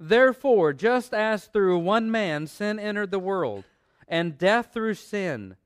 Therefore, 0.00 0.72
just 0.72 1.12
as 1.12 1.44
through 1.44 1.78
one 1.80 2.10
man 2.10 2.46
sin 2.46 2.78
entered 2.78 3.10
the 3.10 3.18
world, 3.18 3.64
and 4.08 4.38
death 4.38 4.72
through 4.72 4.94
sin, 4.94 5.56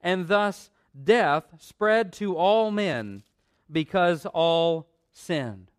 and 0.00 0.28
thus 0.28 0.70
death 1.04 1.44
spread 1.58 2.12
to 2.14 2.36
all 2.36 2.70
men 2.70 3.22
because 3.70 4.26
all 4.26 4.88
sinned. 5.12 5.70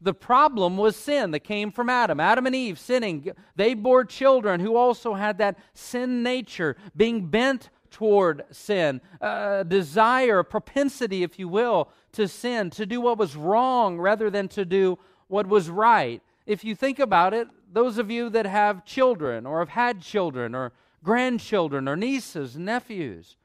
The 0.00 0.14
problem 0.14 0.76
was 0.76 0.94
sin 0.94 1.32
that 1.32 1.40
came 1.40 1.72
from 1.72 1.90
Adam. 1.90 2.20
Adam 2.20 2.46
and 2.46 2.54
Eve 2.54 2.78
sinning. 2.78 3.32
They 3.56 3.74
bore 3.74 4.04
children 4.04 4.60
who 4.60 4.76
also 4.76 5.14
had 5.14 5.38
that 5.38 5.58
sin 5.74 6.22
nature, 6.22 6.76
being 6.96 7.26
bent 7.26 7.70
toward 7.90 8.44
sin, 8.50 9.00
a 9.20 9.64
desire, 9.66 10.40
a 10.40 10.44
propensity, 10.44 11.22
if 11.22 11.38
you 11.38 11.48
will, 11.48 11.88
to 12.12 12.28
sin, 12.28 12.70
to 12.70 12.86
do 12.86 13.00
what 13.00 13.18
was 13.18 13.34
wrong 13.34 13.98
rather 13.98 14.30
than 14.30 14.46
to 14.48 14.64
do 14.64 14.98
what 15.26 15.46
was 15.46 15.68
right. 15.68 16.22
If 16.46 16.64
you 16.64 16.74
think 16.74 16.98
about 16.98 17.34
it, 17.34 17.48
those 17.72 17.98
of 17.98 18.10
you 18.10 18.30
that 18.30 18.46
have 18.46 18.84
children 18.84 19.46
or 19.46 19.58
have 19.58 19.70
had 19.70 20.00
children 20.00 20.54
or 20.54 20.72
grandchildren 21.02 21.88
or 21.88 21.96
nieces, 21.96 22.56
nephews. 22.56 23.36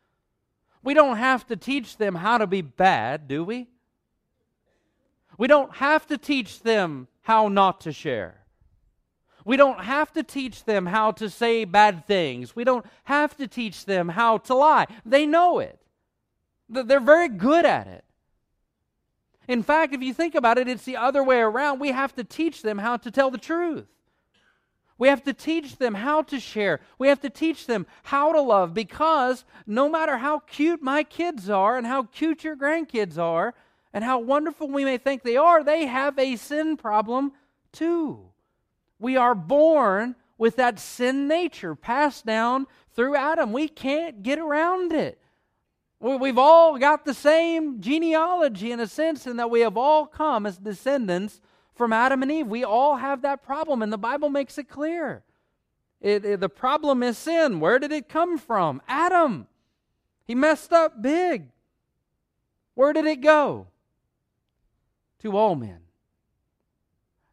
We 0.83 0.93
don't 0.93 1.17
have 1.17 1.48
to 1.48 1.55
teach 1.55 1.98
them 1.98 2.15
how 2.15 2.38
to 2.38 2.48
be 2.48 2.62
bad, 2.62 3.27
do 3.27 3.43
we? 3.43 3.69
We 5.38 5.48
don't 5.48 5.75
have 5.75 6.05
to 6.07 6.17
teach 6.17 6.62
them 6.62 7.07
how 7.22 7.48
not 7.48 7.81
to 7.81 7.91
share. 7.91 8.43
We 9.45 9.57
don't 9.57 9.81
have 9.81 10.12
to 10.13 10.24
teach 10.24 10.63
them 10.65 10.86
how 10.86 11.12
to 11.13 11.29
say 11.29 11.65
bad 11.65 12.05
things. 12.05 12.55
We 12.55 12.63
don't 12.63 12.86
have 13.05 13.36
to 13.38 13.48
teach 13.48 13.86
them 13.86 14.10
how 14.10 14.38
to 14.39 14.53
lie. 14.53 14.88
They 15.05 15.25
know 15.25 15.60
it. 15.60 15.79
They're 16.69 17.00
very 17.00 17.29
good 17.29 17.65
at 17.65 17.88
it. 17.88 18.05
In 19.48 19.63
fact, 19.63 19.93
if 19.93 20.01
you 20.01 20.13
think 20.13 20.36
about 20.36 20.57
it, 20.57 20.69
it's 20.69 20.86
the 20.86 20.95
other 20.95 21.24
way 21.24 21.39
around. 21.39 21.79
We 21.79 21.91
have 21.91 22.15
to 22.15 22.24
teach 22.24 22.62
them 22.62 22.77
how 22.77 22.98
to 22.98 23.12
tell 23.12 23.29
the 23.29 23.38
truth. 23.38 23.88
We 25.03 25.10
have 25.10 25.24
to 25.24 25.33
teach 25.33 25.75
them 25.75 25.95
how 25.95 26.22
to 26.22 26.39
share. 26.39 26.79
We 26.98 27.10
have 27.10 27.19
to 27.19 27.29
teach 27.29 27.65
them 27.65 27.88
how 28.03 28.31
to 28.31 28.39
love 28.39 28.74
because 28.74 29.43
no 29.67 29.89
matter 29.89 30.15
how 30.15 30.39
cute 30.39 30.81
my 30.81 31.03
kids 31.03 31.50
are 31.50 31.77
and 31.77 31.86
how 31.86 32.03
cute 32.03 32.45
your 32.45 32.55
grandkids 32.55 33.17
are 33.17 33.53
and 33.91 34.05
how 34.05 34.19
wonderful 34.19 34.69
we 34.69 34.86
may 34.86 34.98
think 34.98 35.24
they 35.24 35.36
are, 35.36 35.62
they 35.62 35.88
have 35.88 36.17
a 36.17 36.38
sin 36.38 36.77
problem 36.77 37.33
too. 37.74 38.29
We 38.98 39.17
are 39.17 39.36
born 39.36 40.15
with 40.38 40.55
that 40.55 40.79
sin 40.79 41.27
nature 41.27 41.75
passed 41.75 42.25
down 42.25 42.65
through 42.95 43.17
Adam. 43.17 43.51
We 43.51 43.67
can't 43.67 44.24
get 44.24 44.39
around 44.39 44.93
it. 44.93 45.19
We've 46.00 46.38
all 46.38 46.77
got 46.77 47.03
the 47.03 47.13
same 47.13 47.81
genealogy 47.81 48.72
in 48.72 48.79
a 48.79 48.88
sense, 48.88 49.27
in 49.27 49.36
that 49.36 49.50
we 49.50 49.60
have 49.60 49.75
all 49.75 50.05
come 50.05 50.45
as 50.45 50.57
descendants 50.57 51.41
from 51.75 51.94
Adam 51.94 52.22
and 52.22 52.32
Eve. 52.32 52.48
We 52.48 52.63
all 52.63 52.98
have 52.98 53.22
that 53.22 53.44
problem, 53.44 53.82
and 53.82 53.92
the 53.92 53.98
Bible 53.98 54.30
makes 54.30 54.58
it 54.58 54.70
clear. 54.70 55.24
It, 56.01 56.25
it, 56.25 56.39
the 56.39 56.50
problem 56.50 57.01
is 57.01 57.18
sin. 57.18 57.60
Where 57.60 57.80
did 57.80 57.92
it 57.92 58.10
come 58.10 58.38
from? 58.38 58.82
Adam. 58.88 59.48
He 60.25 60.36
messed 60.36 60.72
up 60.72 61.01
big. 61.01 61.50
Where 62.75 62.94
did 62.94 63.06
it 63.06 63.22
go? 63.22 63.68
To 65.20 65.38
all 65.38 65.56
men. 65.56 65.80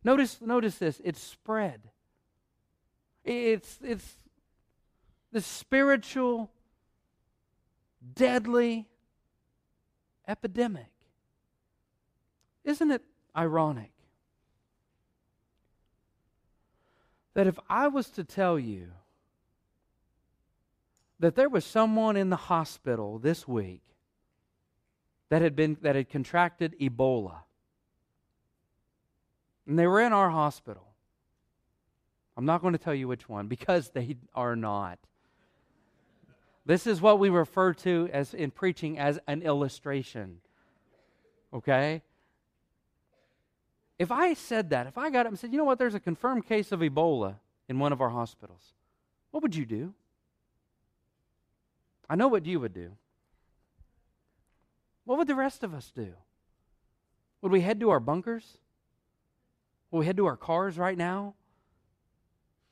Notice, 0.05 0.41
notice 0.41 0.77
this. 0.79 1.01
It's 1.05 1.21
spread. 1.21 1.81
It's, 3.25 3.79
it's 3.83 4.15
the 5.33 5.41
spiritual, 5.41 6.51
deadly 8.15 8.87
epidemic. 10.27 10.91
Isn't 12.65 12.91
it 12.91 13.03
ironic 13.37 13.91
that 17.35 17.47
if 17.47 17.59
I 17.69 17.89
was 17.89 18.11
to 18.11 18.25
tell 18.25 18.59
you 18.59 18.89
that 21.19 21.37
there 21.37 21.49
was 21.49 21.65
someone 21.65 22.17
in 22.17 22.31
the 22.31 22.37
hospital 22.37 23.19
this 23.19 23.47
week 23.47 23.83
that 25.29 25.43
had 25.43 25.55
been 25.55 25.77
that 25.83 25.95
had 25.95 26.09
contracted 26.09 26.75
Ebola 26.81 27.41
and 29.67 29.79
they 29.79 29.87
were 29.87 30.01
in 30.01 30.13
our 30.13 30.31
hospital 30.31 30.91
I'm 32.37 32.47
not 32.47 32.63
going 32.63 32.73
to 32.73 32.79
tell 32.79 32.95
you 32.95 33.07
which 33.07 33.29
one 33.29 33.49
because 33.49 33.91
they 33.91 34.17
are 34.35 34.57
not. 34.57 34.99
This 36.65 36.87
is 36.87 37.01
what 37.01 37.19
we 37.19 37.29
refer 37.29 37.75
to 37.75 38.09
as 38.13 38.33
in 38.33 38.51
preaching 38.51 38.99
as 38.99 39.19
an 39.27 39.43
illustration 39.43 40.41
okay 41.53 42.01
if 44.01 44.11
I 44.11 44.33
said 44.33 44.71
that, 44.71 44.87
if 44.87 44.97
I 44.97 45.11
got 45.11 45.27
up 45.27 45.33
and 45.33 45.39
said, 45.39 45.53
you 45.53 45.59
know 45.59 45.65
what, 45.65 45.79
there's 45.79 45.95
a 45.95 46.01
confirmed 46.01 46.47
case 46.47 46.73
of 46.73 46.81
Ebola 46.81 47.35
in 47.69 47.79
one 47.79 47.93
of 47.93 48.01
our 48.01 48.09
hospitals, 48.09 48.73
what 49.31 49.43
would 49.43 49.55
you 49.55 49.67
do? 49.67 49.93
I 52.09 52.17
know 52.17 52.27
what 52.27 52.47
you 52.47 52.59
would 52.61 52.73
do. 52.73 52.93
What 55.05 55.19
would 55.19 55.29
the 55.29 55.35
rest 55.35 55.63
of 55.63 55.75
us 55.75 55.93
do? 55.95 56.15
Would 57.43 57.53
we 57.53 57.61
head 57.61 57.79
to 57.81 57.91
our 57.91 58.01
bunkers? 58.01 58.57
Would 59.91 59.99
we 59.99 60.07
head 60.07 60.17
to 60.17 60.25
our 60.25 60.37
cars 60.37 60.79
right 60.79 60.97
now? 60.97 61.35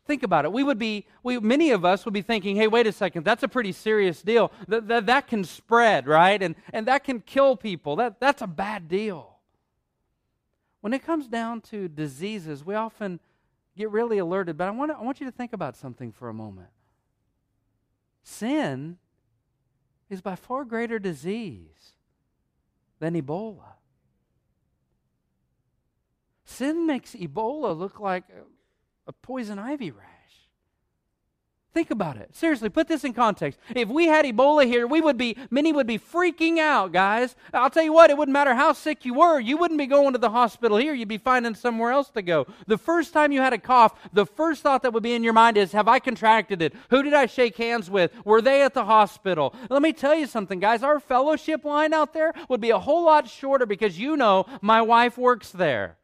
Think 0.07 0.23
about 0.23 0.47
it. 0.47 0.53
We 0.53 0.65
would 0.65 0.79
be, 0.79 1.05
we, 1.23 1.39
many 1.39 1.73
of 1.73 1.85
us 1.85 2.07
would 2.07 2.15
be 2.15 2.23
thinking, 2.23 2.57
hey, 2.57 2.69
wait 2.69 2.87
a 2.87 2.93
second, 2.93 3.27
that's 3.27 3.43
a 3.43 3.49
pretty 3.49 3.73
serious 3.73 4.23
deal. 4.23 4.51
That, 4.67 4.89
that, 4.89 5.05
that 5.05 5.27
can 5.27 5.45
spread, 5.45 6.07
right? 6.07 6.43
And, 6.43 6.55
and 6.73 6.87
that 6.87 7.05
can 7.05 7.21
kill 7.21 7.55
people. 7.55 7.97
That, 7.97 8.19
that's 8.19 8.41
a 8.41 8.47
bad 8.47 8.89
deal. 8.89 9.38
When 10.81 10.93
it 10.93 11.05
comes 11.05 11.27
down 11.27 11.61
to 11.63 11.89
diseases, 11.89 12.65
we 12.65 12.75
often 12.75 13.21
get 13.77 13.91
really 13.91 14.19
alerted, 14.19 14.57
but 14.57 14.69
I 14.69 14.71
want, 14.71 14.93
to, 14.93 14.99
I 14.99 15.03
want 15.03 15.21
you 15.21 15.27
to 15.27 15.33
think 15.33 15.53
about 15.53 15.77
something 15.77 16.13
for 16.13 16.29
a 16.29 16.35
moment. 16.35 16.69
Sin 18.23 18.99
is 20.11 20.21
by 20.21 20.37
far 20.37 20.65
greater 20.65 20.99
disease 20.99 21.95
than 22.99 23.15
Ebola. 23.15 23.75
Sin 26.45 26.87
makes 26.87 27.15
Ebola 27.15 27.77
look 27.77 28.01
like 28.01 28.25
a, 29.07 29.13
poison 29.13 29.59
ivy 29.59 29.91
rash. 29.91 30.18
Think 31.79 31.93
about 31.93 32.17
it. 32.17 32.35
Seriously, 32.35 32.71
put 32.71 32.89
this 32.89 33.05
in 33.05 33.13
context. 33.13 33.61
If 33.73 33.89
we 33.89 34.07
had 34.09 34.25
Ebola 34.25 34.67
here, 34.67 34.85
we 34.85 35.01
would 35.01 35.17
be 35.17 35.37
many 35.49 35.73
would 35.73 35.87
be 35.87 35.97
freaking 35.97 36.59
out, 36.59 36.91
guys. 36.91 37.37
I'll 37.55 37.71
tell 37.71 37.85
you 37.85 37.93
what, 37.93 38.11
it 38.11 38.19
wouldn't 38.19 38.33
matter 38.33 38.53
how 38.53 38.73
sick 38.73 39.05
you 39.05 39.15
were, 39.15 39.39
you 39.39 39.57
wouldn't 39.57 39.79
be 39.79 39.87
going 39.87 40.13
to 40.13 40.19
the 40.19 40.31
hospital 40.31 40.77
here, 40.77 40.93
you'd 40.93 41.07
be 41.07 41.19
finding 41.19 41.55
somewhere 41.55 41.93
else 41.93 42.11
to 42.11 42.23
go. 42.23 42.49
The 42.67 42.79
first 42.79 43.13
time 43.13 43.31
you 43.31 43.41
had 43.41 43.53
a 43.53 43.59
cough, 43.59 43.95
the 44.13 44.27
first 44.27 44.65
thought 44.65 44.83
that 44.83 44.93
would 44.93 45.05
be 45.05 45.13
in 45.13 45.23
your 45.23 45.35
mind 45.35 45.57
is, 45.57 45.71
have 45.71 45.87
I 45.87 46.01
contracted 46.01 46.63
it? 46.63 46.75
Who 46.91 47.05
did 47.05 47.15
I 47.15 47.27
shake 47.27 47.57
hands 47.57 47.89
with? 47.89 48.11
Were 48.25 48.43
they 48.43 48.63
at 48.63 48.75
the 48.75 48.85
hospital? 48.85 49.55
Let 49.71 49.81
me 49.81 49.93
tell 49.93 50.17
you 50.17 50.27
something, 50.27 50.59
guys. 50.59 50.83
Our 50.83 50.99
fellowship 50.99 51.65
line 51.65 51.95
out 51.95 52.13
there 52.13 52.33
would 52.49 52.61
be 52.61 52.71
a 52.71 52.81
whole 52.81 53.05
lot 53.05 53.29
shorter 53.29 53.67
because 53.67 54.01
you 54.01 54.17
know 54.17 54.47
my 54.61 54.83
wife 54.83 55.17
works 55.17 55.53
there. 55.53 55.97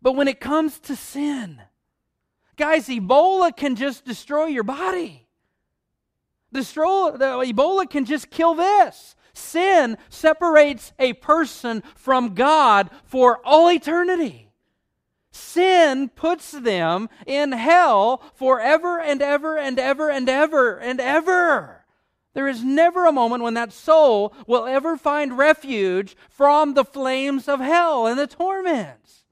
But 0.00 0.12
when 0.12 0.28
it 0.28 0.40
comes 0.40 0.78
to 0.78 0.96
sin, 0.96 1.60
Guys, 2.58 2.88
Ebola 2.88 3.56
can 3.56 3.76
just 3.76 4.04
destroy 4.04 4.46
your 4.46 4.64
body. 4.64 5.28
Destroy, 6.52 7.12
the, 7.12 7.24
Ebola 7.24 7.88
can 7.88 8.04
just 8.04 8.30
kill 8.30 8.54
this. 8.54 9.14
Sin 9.32 9.96
separates 10.08 10.92
a 10.98 11.12
person 11.14 11.84
from 11.94 12.34
God 12.34 12.90
for 13.04 13.40
all 13.44 13.70
eternity. 13.70 14.50
Sin 15.30 16.08
puts 16.08 16.50
them 16.50 17.08
in 17.26 17.52
hell 17.52 18.22
forever 18.34 19.00
and 19.00 19.22
ever 19.22 19.56
and 19.56 19.78
ever 19.78 20.10
and 20.10 20.28
ever 20.28 20.78
and 20.78 21.00
ever. 21.00 21.84
There 22.34 22.48
is 22.48 22.64
never 22.64 23.06
a 23.06 23.12
moment 23.12 23.44
when 23.44 23.54
that 23.54 23.72
soul 23.72 24.34
will 24.48 24.66
ever 24.66 24.96
find 24.96 25.38
refuge 25.38 26.16
from 26.28 26.74
the 26.74 26.84
flames 26.84 27.46
of 27.46 27.60
hell 27.60 28.08
and 28.08 28.18
the 28.18 28.26
torments. 28.26 29.26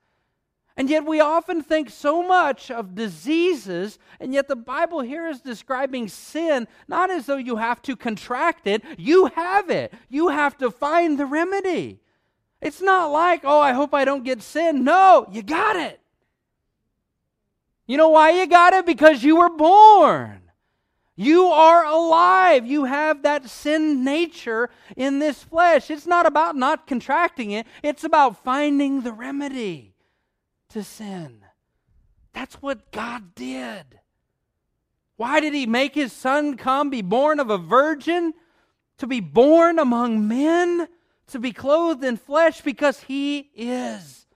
And 0.76 0.90
yet 0.90 1.06
we 1.06 1.20
often 1.20 1.62
think 1.62 1.88
so 1.88 2.22
much 2.22 2.70
of 2.70 2.94
diseases, 2.94 3.98
and 4.20 4.34
yet 4.34 4.46
the 4.46 4.56
Bible 4.56 5.00
here 5.00 5.26
is 5.26 5.40
describing 5.40 6.06
sin 6.06 6.68
not 6.86 7.10
as 7.10 7.24
though 7.24 7.38
you 7.38 7.56
have 7.56 7.80
to 7.82 7.96
contract 7.96 8.66
it, 8.66 8.82
you 8.98 9.26
have 9.26 9.70
it. 9.70 9.94
You 10.10 10.28
have 10.28 10.58
to 10.58 10.70
find 10.70 11.18
the 11.18 11.24
remedy. 11.24 12.00
It's 12.60 12.82
not 12.82 13.06
like, 13.06 13.40
oh, 13.44 13.58
I 13.58 13.72
hope 13.72 13.94
I 13.94 14.04
don't 14.04 14.24
get 14.24 14.42
sin. 14.42 14.84
No, 14.84 15.26
you 15.32 15.42
got 15.42 15.76
it. 15.76 15.98
You 17.86 17.96
know 17.96 18.10
why 18.10 18.30
you 18.30 18.46
got 18.46 18.74
it? 18.74 18.84
Because 18.84 19.22
you 19.22 19.36
were 19.36 19.48
born. 19.48 20.42
You 21.14 21.46
are 21.46 21.86
alive. 21.86 22.66
You 22.66 22.84
have 22.84 23.22
that 23.22 23.48
sin 23.48 24.04
nature 24.04 24.68
in 24.94 25.20
this 25.20 25.42
flesh. 25.42 25.90
It's 25.90 26.06
not 26.06 26.26
about 26.26 26.54
not 26.54 26.86
contracting 26.86 27.52
it, 27.52 27.66
it's 27.82 28.04
about 28.04 28.44
finding 28.44 29.00
the 29.00 29.12
remedy 29.12 29.94
to 30.76 30.84
sin. 30.84 31.38
That's 32.34 32.56
what 32.56 32.92
God 32.92 33.34
did. 33.34 33.98
Why 35.16 35.40
did 35.40 35.54
He 35.54 35.64
make 35.64 35.94
His 35.94 36.12
Son 36.12 36.58
come, 36.58 36.90
be 36.90 37.00
born 37.00 37.40
of 37.40 37.48
a 37.48 37.56
virgin, 37.56 38.34
to 38.98 39.06
be 39.06 39.20
born 39.20 39.78
among 39.78 40.28
men, 40.28 40.86
to 41.28 41.38
be 41.38 41.50
clothed 41.50 42.04
in 42.04 42.18
flesh? 42.18 42.60
Because 42.60 43.00
He 43.00 43.50
is 43.54 44.26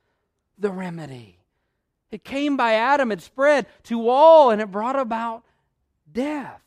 the 0.58 0.70
remedy. 0.70 1.36
It 2.10 2.24
came 2.24 2.56
by 2.56 2.72
Adam, 2.72 3.12
it 3.12 3.20
spread 3.20 3.66
to 3.84 4.08
all, 4.08 4.50
and 4.50 4.62
it 4.62 4.70
brought 4.70 4.98
about 4.98 5.44
death. 6.10 6.62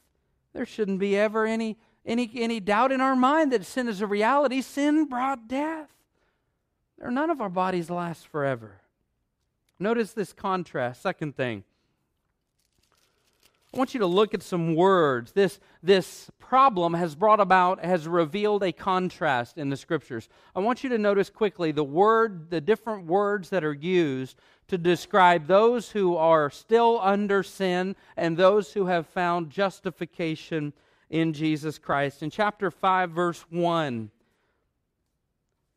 There 0.54 0.68
shouldn't 0.68 1.00
be 1.00 1.18
ever 1.18 1.48
any, 1.48 1.80
any, 2.06 2.30
any 2.36 2.60
doubt 2.60 2.92
in 2.92 3.02
our 3.02 3.16
mind 3.16 3.52
that 3.52 3.66
sin 3.66 3.88
is 3.88 4.02
a 4.02 4.08
reality. 4.08 4.62
Sin 4.62 5.06
brought 5.06 5.48
death. 5.48 5.90
None 7.00 7.32
of 7.32 7.42
our 7.42 7.50
bodies 7.50 7.90
last 7.90 8.28
forever. 8.28 8.83
Notice 9.80 10.14
this 10.14 10.34
contrast. 10.34 11.02
Second 11.02 11.36
thing. 11.36 11.64
I 13.74 13.78
want 13.78 13.96
you 13.96 14.02
to 14.02 14.08
look 14.08 14.36
at 14.36 14.44
some 14.44 14.76
words. 14.76 15.32
This, 15.32 15.60
this 15.82 16.30
problem 16.38 16.94
has 16.94 17.16
brought 17.16 17.40
about, 17.40 17.84
has 17.84 18.08
revealed 18.08 18.62
a 18.62 18.72
contrast 18.72 19.58
in 19.58 19.70
the 19.70 19.78
scriptures. 19.78 20.30
I 20.56 20.60
want 20.60 20.84
you 20.84 20.92
to 20.92 21.00
notice 21.00 21.32
quickly 21.32 21.72
the 21.72 21.84
word, 21.84 22.52
the 22.52 22.62
different 22.62 23.08
words 23.08 23.50
that 23.50 23.64
are 23.64 23.74
used 23.74 24.38
to 24.68 24.78
describe 24.78 25.48
those 25.48 25.90
who 25.90 26.16
are 26.16 26.52
still 26.52 27.00
under 27.02 27.42
sin 27.42 27.96
and 28.16 28.38
those 28.38 28.74
who 28.74 28.86
have 28.86 29.08
found 29.08 29.50
justification 29.50 30.74
in 31.10 31.34
Jesus 31.34 31.80
Christ. 31.80 32.22
In 32.22 32.30
chapter 32.30 32.70
5, 32.70 33.10
verse 33.10 33.44
1, 33.50 34.12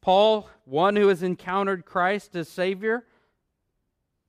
Paul, 0.02 0.50
one 0.66 0.96
who 0.96 1.08
has 1.08 1.22
encountered 1.22 1.86
Christ 1.86 2.36
as 2.36 2.48
Savior, 2.50 3.06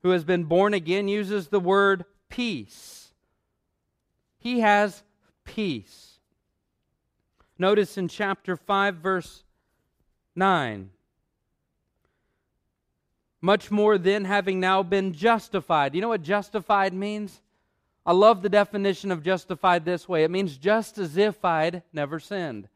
who 0.08 0.12
has 0.12 0.24
been 0.24 0.44
born 0.44 0.72
again 0.72 1.06
uses 1.06 1.48
the 1.48 1.60
word 1.60 2.06
peace. 2.30 3.12
He 4.38 4.60
has 4.60 5.02
peace. 5.44 6.18
Notice 7.58 7.98
in 7.98 8.08
chapter 8.08 8.56
5, 8.56 8.94
verse 8.96 9.44
9. 10.34 10.88
Much 13.42 13.70
more 13.70 13.98
than 13.98 14.24
having 14.24 14.58
now 14.58 14.82
been 14.82 15.12
justified. 15.12 15.94
You 15.94 16.00
know 16.00 16.08
what 16.08 16.22
justified 16.22 16.94
means? 16.94 17.42
I 18.06 18.12
love 18.12 18.40
the 18.40 18.48
definition 18.48 19.12
of 19.12 19.22
justified 19.22 19.84
this 19.84 20.08
way. 20.08 20.24
It 20.24 20.30
means 20.30 20.56
just 20.56 20.96
as 20.96 21.18
if 21.18 21.44
I'd 21.44 21.82
never 21.92 22.18
sinned. 22.18 22.68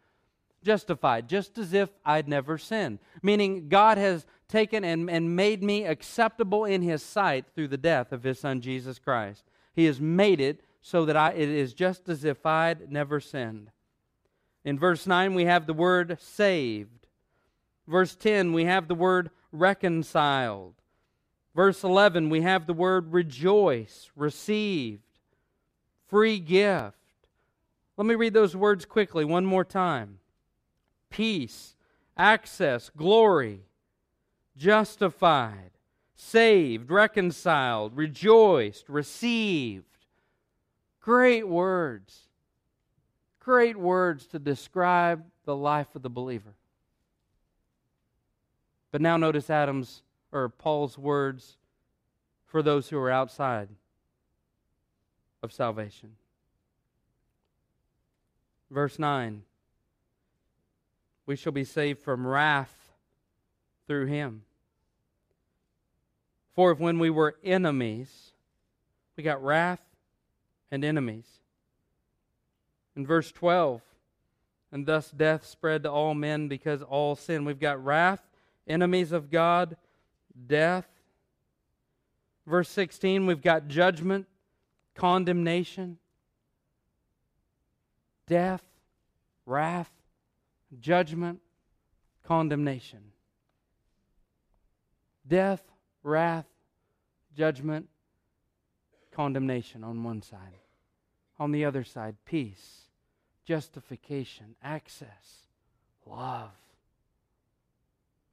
Justified, 0.63 1.29
just 1.29 1.59
as 1.59 1.73
if 1.73 1.91
I'd 2.05 2.29
never 2.29 2.57
sinned. 2.59 2.99
Meaning 3.23 3.69
God 3.69 3.99
has 3.99 4.27
taken 4.49 4.85
and, 4.85 5.11
and 5.11 5.35
made 5.35 5.63
me 5.63 5.85
acceptable 5.85 6.65
in 6.65 6.83
his 6.83 7.03
sight 7.03 7.47
through 7.55 7.69
the 7.69 7.77
death 7.77 8.13
of 8.13 8.23
his 8.23 8.39
son 8.39 8.61
Jesus 8.61 8.99
Christ. 8.99 9.45
He 9.75 9.87
has 9.87 10.01
made 10.01 10.41
it 10.41 10.61
so 10.83 11.05
that 11.07 11.17
I, 11.17 11.33
it 11.33 11.49
is 11.49 11.73
just 11.73 12.09
as 12.09 12.25
if 12.25 12.45
I'd 12.45 12.91
never 12.93 13.19
sinned. 13.19 13.71
In 14.65 14.79
verse 14.79 15.07
9, 15.07 15.35
we 15.35 15.47
have 15.47 15.67
the 15.67 15.73
word 15.73 16.19
saved. 16.21 17.07
Verse 17.87 18.15
10, 18.15 18.53
we 18.53 18.65
have 18.65 18.89
the 18.89 18.95
word 18.95 19.31
reconciled. 19.51 20.75
Verse 21.55 21.83
11, 21.83 22.31
we 22.31 22.43
have 22.43 22.67
the 22.67 22.73
word 22.73 23.13
rejoice, 23.13 24.11
received, 24.17 25.03
free 26.09 26.39
gift. 26.39 26.97
Let 27.97 28.07
me 28.07 28.15
read 28.15 28.35
those 28.35 28.57
words 28.57 28.85
quickly 28.85 29.25
one 29.25 29.45
more 29.45 29.65
time 29.65 30.19
peace, 31.13 31.77
access, 32.17 32.91
glory, 32.97 33.61
justified, 34.57 35.71
saved, 36.17 36.91
reconciled, 36.91 37.97
rejoiced, 37.97 38.89
received. 38.89 39.85
Great 41.01 41.47
words. 41.47 42.23
Great 43.39 43.77
words 43.77 44.27
to 44.27 44.39
describe 44.39 45.25
the 45.45 45.57
life 45.57 45.95
of 45.95 46.03
the 46.03 46.11
believer. 46.11 46.55
But 48.91 49.01
now 49.01 49.17
notice 49.17 49.51
Adam's 49.51 50.03
or 50.33 50.49
Paul's 50.49 50.97
words 50.97 51.57
for 52.47 52.63
those 52.63 52.89
who 52.89 52.99
are 52.99 53.11
outside 53.11 53.69
of 55.43 55.53
salvation. 55.53 56.17
Verse 58.71 58.99
9 58.99 59.43
We 61.33 61.37
shall 61.37 61.51
be 61.51 61.65
saved 61.65 62.01
from 62.01 62.27
wrath 62.27 62.93
through 63.87 64.05
him. 64.05 64.43
For 66.55 66.73
if 66.73 66.79
when 66.79 66.99
we 66.99 67.09
were 67.09 67.37
enemies, 67.43 68.33
we 69.17 69.25
got 69.25 69.43
wrath 69.43 69.81
and 70.71 70.85
enemies. 70.85 71.25
In 72.95 73.07
verse 73.07 73.33
12, 73.33 73.81
and 74.73 74.85
thus 74.85 75.11
death 75.11 75.47
spread 75.47 75.85
to 75.85 75.91
all 75.91 76.13
men 76.13 76.49
because 76.49 76.83
all 76.83 77.17
sin. 77.17 77.47
We've 77.47 77.59
got 77.59 77.83
wrath, 77.83 78.21
enemies 78.69 79.11
of 79.11 79.31
God, 79.31 79.79
death. 80.47 80.87
Verse 82.47 82.69
16, 82.69 83.25
we've 83.25 83.41
got 83.41 83.69
judgment, 83.69 84.27
condemnation, 84.95 85.97
death, 88.27 88.63
wrath, 89.47 89.91
judgment, 90.81 91.41
condemnation 92.25 93.13
death, 95.27 95.63
wrath, 96.03 96.47
judgment, 97.37 97.89
condemnation 99.13 99.85
on 99.85 100.03
one 100.03 100.23
side. 100.23 100.59
On 101.39 101.53
the 101.53 101.65
other 101.65 101.85
side, 101.85 102.17
peace, 102.25 102.83
justification, 103.45 104.55
access, 104.63 105.47
love. 106.07 106.51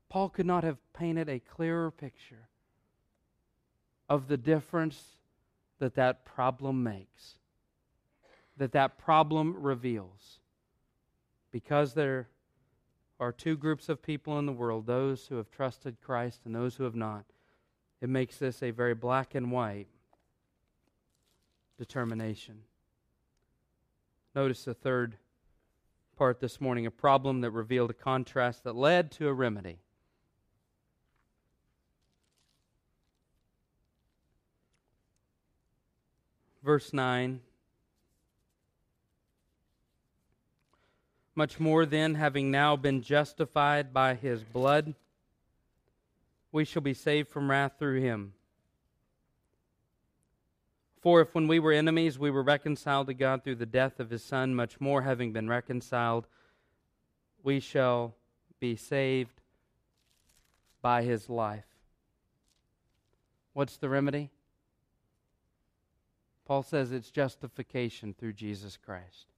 Paul 0.09 0.29
could 0.29 0.45
not 0.45 0.63
have 0.63 0.77
painted 0.93 1.29
a 1.29 1.39
clearer 1.39 1.91
picture 1.91 2.47
of 4.07 4.27
the 4.27 4.37
difference 4.37 5.01
that 5.79 5.95
that 5.95 6.25
problem 6.25 6.83
makes, 6.83 7.35
that 8.57 8.71
that 8.73 8.97
problem 8.97 9.55
reveals. 9.61 10.39
Because 11.51 11.93
there 11.93 12.27
are 13.19 13.31
two 13.31 13.57
groups 13.57 13.89
of 13.89 14.01
people 14.01 14.39
in 14.39 14.45
the 14.45 14.51
world 14.51 14.85
those 14.85 15.27
who 15.27 15.35
have 15.35 15.51
trusted 15.51 15.99
Christ 16.01 16.41
and 16.45 16.55
those 16.55 16.75
who 16.75 16.83
have 16.83 16.95
not. 16.95 17.25
It 18.01 18.09
makes 18.09 18.37
this 18.37 18.63
a 18.63 18.71
very 18.71 18.93
black 18.93 19.35
and 19.35 19.51
white 19.51 19.87
determination. 21.77 22.61
Notice 24.35 24.63
the 24.63 24.73
third 24.73 25.17
part 26.15 26.39
this 26.39 26.61
morning 26.61 26.85
a 26.85 26.91
problem 26.91 27.41
that 27.41 27.51
revealed 27.51 27.89
a 27.89 27.93
contrast 27.93 28.63
that 28.63 28.75
led 28.75 29.11
to 29.11 29.27
a 29.27 29.33
remedy. 29.33 29.79
Verse 36.63 36.93
9 36.93 37.39
Much 41.39 41.57
more 41.57 41.85
then, 41.85 42.15
having 42.15 42.51
now 42.51 42.75
been 42.75 43.01
justified 43.01 43.93
by 43.93 44.13
his 44.13 44.43
blood, 44.43 44.93
we 46.51 46.65
shall 46.65 46.81
be 46.81 46.93
saved 46.93 47.29
from 47.29 47.49
wrath 47.49 47.71
through 47.79 48.01
him. 48.01 48.33
For 50.99 51.21
if 51.21 51.33
when 51.33 51.47
we 51.47 51.57
were 51.57 51.71
enemies 51.71 52.19
we 52.19 52.29
were 52.29 52.43
reconciled 52.43 53.07
to 53.07 53.13
God 53.13 53.41
through 53.41 53.55
the 53.55 53.65
death 53.65 54.01
of 54.01 54.09
his 54.09 54.21
Son, 54.21 54.53
much 54.53 54.81
more 54.81 55.03
having 55.03 55.31
been 55.31 55.47
reconciled, 55.47 56.27
we 57.41 57.61
shall 57.61 58.15
be 58.59 58.75
saved 58.75 59.39
by 60.81 61.03
his 61.03 61.29
life. 61.29 61.63
What's 63.53 63.77
the 63.77 63.87
remedy? 63.87 64.29
Paul 66.43 66.63
says 66.63 66.91
it's 66.91 67.09
justification 67.09 68.13
through 68.13 68.33
Jesus 68.33 68.75
Christ. 68.75 69.28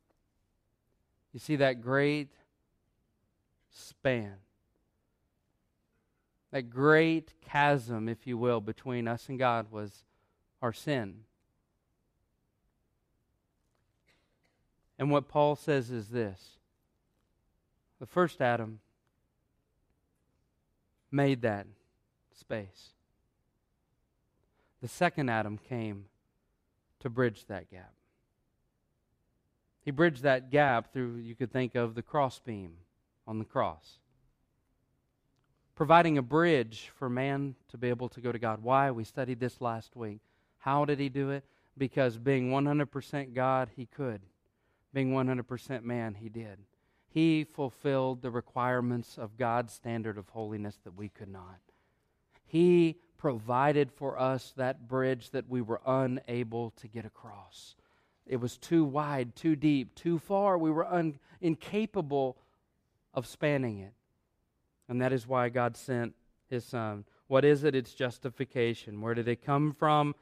You 1.33 1.39
see 1.39 1.55
that 1.57 1.81
great 1.81 2.31
span, 3.71 4.35
that 6.51 6.69
great 6.69 7.33
chasm, 7.41 8.09
if 8.09 8.27
you 8.27 8.37
will, 8.37 8.59
between 8.59 9.07
us 9.07 9.29
and 9.29 9.39
God 9.39 9.71
was 9.71 10.03
our 10.61 10.73
sin. 10.73 11.21
And 14.99 15.09
what 15.09 15.27
Paul 15.27 15.55
says 15.55 15.89
is 15.89 16.09
this 16.09 16.57
the 17.99 18.05
first 18.05 18.41
Adam 18.41 18.79
made 21.11 21.41
that 21.43 21.65
space. 22.37 22.89
The 24.81 24.87
second 24.87 25.29
Adam 25.29 25.57
came 25.57 26.05
to 26.99 27.09
bridge 27.09 27.45
that 27.45 27.69
gap. 27.69 27.93
He 29.81 29.91
bridged 29.91 30.23
that 30.23 30.51
gap 30.51 30.93
through, 30.93 31.17
you 31.17 31.35
could 31.35 31.51
think 31.51 31.75
of 31.75 31.95
the 31.95 32.03
crossbeam 32.03 32.73
on 33.27 33.39
the 33.39 33.45
cross, 33.45 33.99
providing 35.75 36.17
a 36.17 36.21
bridge 36.21 36.91
for 36.95 37.09
man 37.09 37.55
to 37.69 37.77
be 37.77 37.89
able 37.89 38.09
to 38.09 38.21
go 38.21 38.31
to 38.31 38.39
God. 38.39 38.61
Why? 38.61 38.91
We 38.91 39.03
studied 39.03 39.39
this 39.39 39.59
last 39.59 39.95
week. 39.95 40.19
How 40.59 40.85
did 40.85 40.99
he 40.99 41.09
do 41.09 41.31
it? 41.31 41.43
Because 41.77 42.17
being 42.17 42.51
100% 42.51 43.33
God, 43.33 43.69
he 43.75 43.87
could. 43.87 44.21
Being 44.93 45.11
100% 45.11 45.83
man, 45.83 46.15
he 46.15 46.29
did. 46.29 46.59
He 47.09 47.43
fulfilled 47.43 48.21
the 48.21 48.29
requirements 48.29 49.17
of 49.17 49.37
God's 49.37 49.73
standard 49.73 50.17
of 50.17 50.29
holiness 50.29 50.77
that 50.83 50.95
we 50.95 51.09
could 51.09 51.29
not. 51.29 51.59
He 52.45 52.97
provided 53.17 53.91
for 53.91 54.19
us 54.19 54.53
that 54.57 54.87
bridge 54.87 55.31
that 55.31 55.49
we 55.49 55.61
were 55.61 55.81
unable 55.85 56.71
to 56.71 56.87
get 56.87 57.05
across. 57.05 57.75
It 58.25 58.37
was 58.37 58.57
too 58.57 58.83
wide, 58.83 59.35
too 59.35 59.55
deep, 59.55 59.95
too 59.95 60.19
far. 60.19 60.57
We 60.57 60.71
were 60.71 60.85
un- 60.85 61.19
incapable 61.41 62.37
of 63.13 63.25
spanning 63.25 63.79
it. 63.79 63.93
And 64.87 65.01
that 65.01 65.13
is 65.13 65.27
why 65.27 65.49
God 65.49 65.75
sent 65.75 66.13
his 66.49 66.65
son. 66.65 67.05
What 67.27 67.45
is 67.45 67.63
it? 67.63 67.75
It's 67.75 67.93
justification. 67.93 69.01
Where 69.01 69.13
did 69.13 69.27
it 69.27 69.43
come 69.43 69.73
from? 69.73 70.15